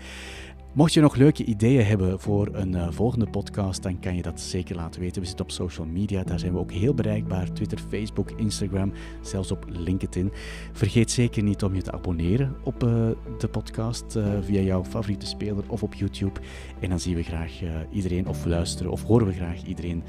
Mocht 0.74 0.92
je 0.92 1.00
nog 1.00 1.16
leuke 1.16 1.44
ideeën 1.44 1.86
hebben 1.86 2.20
voor 2.20 2.48
een 2.52 2.74
eh, 2.74 2.90
volgende 2.90 3.26
podcast, 3.26 3.82
dan 3.82 4.00
kan 4.00 4.16
je 4.16 4.22
dat 4.22 4.40
zeker 4.40 4.76
laten 4.76 5.00
weten. 5.00 5.20
We 5.20 5.26
zitten 5.26 5.44
op 5.44 5.50
social 5.50 5.86
media, 5.86 6.22
daar 6.24 6.38
zijn 6.38 6.52
we 6.52 6.58
ook 6.58 6.72
heel 6.72 6.94
bereikbaar. 6.94 7.52
Twitter, 7.52 7.78
Facebook, 7.88 8.30
Instagram, 8.30 8.92
zelfs 9.20 9.50
op 9.50 9.64
LinkedIn. 9.68 10.32
Vergeet 10.72 11.10
zeker 11.10 11.42
niet 11.42 11.62
om 11.62 11.74
je 11.74 11.82
te 11.82 11.92
abonneren 11.92 12.56
op 12.64 12.82
eh, 12.82 13.08
de 13.38 13.48
podcast 13.48 14.16
eh, 14.16 14.24
via 14.40 14.60
jouw 14.60 14.84
favoriete 14.84 15.26
speler 15.26 15.64
of 15.68 15.82
op 15.82 15.94
YouTube. 15.94 16.40
En 16.80 16.88
dan 16.88 17.00
zien 17.00 17.14
we 17.14 17.22
graag 17.22 17.52
iedereen, 17.90 18.26
of 18.26 18.44
luisteren, 18.44 18.92
of 18.92 19.02
horen 19.02 19.26
we 19.26 19.32
graag 19.32 19.62
iedereen 19.62 20.02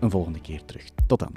een 0.00 0.10
volgende 0.10 0.40
keer 0.40 0.64
terug. 0.64 0.84
Tot 1.06 1.18
dan. 1.18 1.30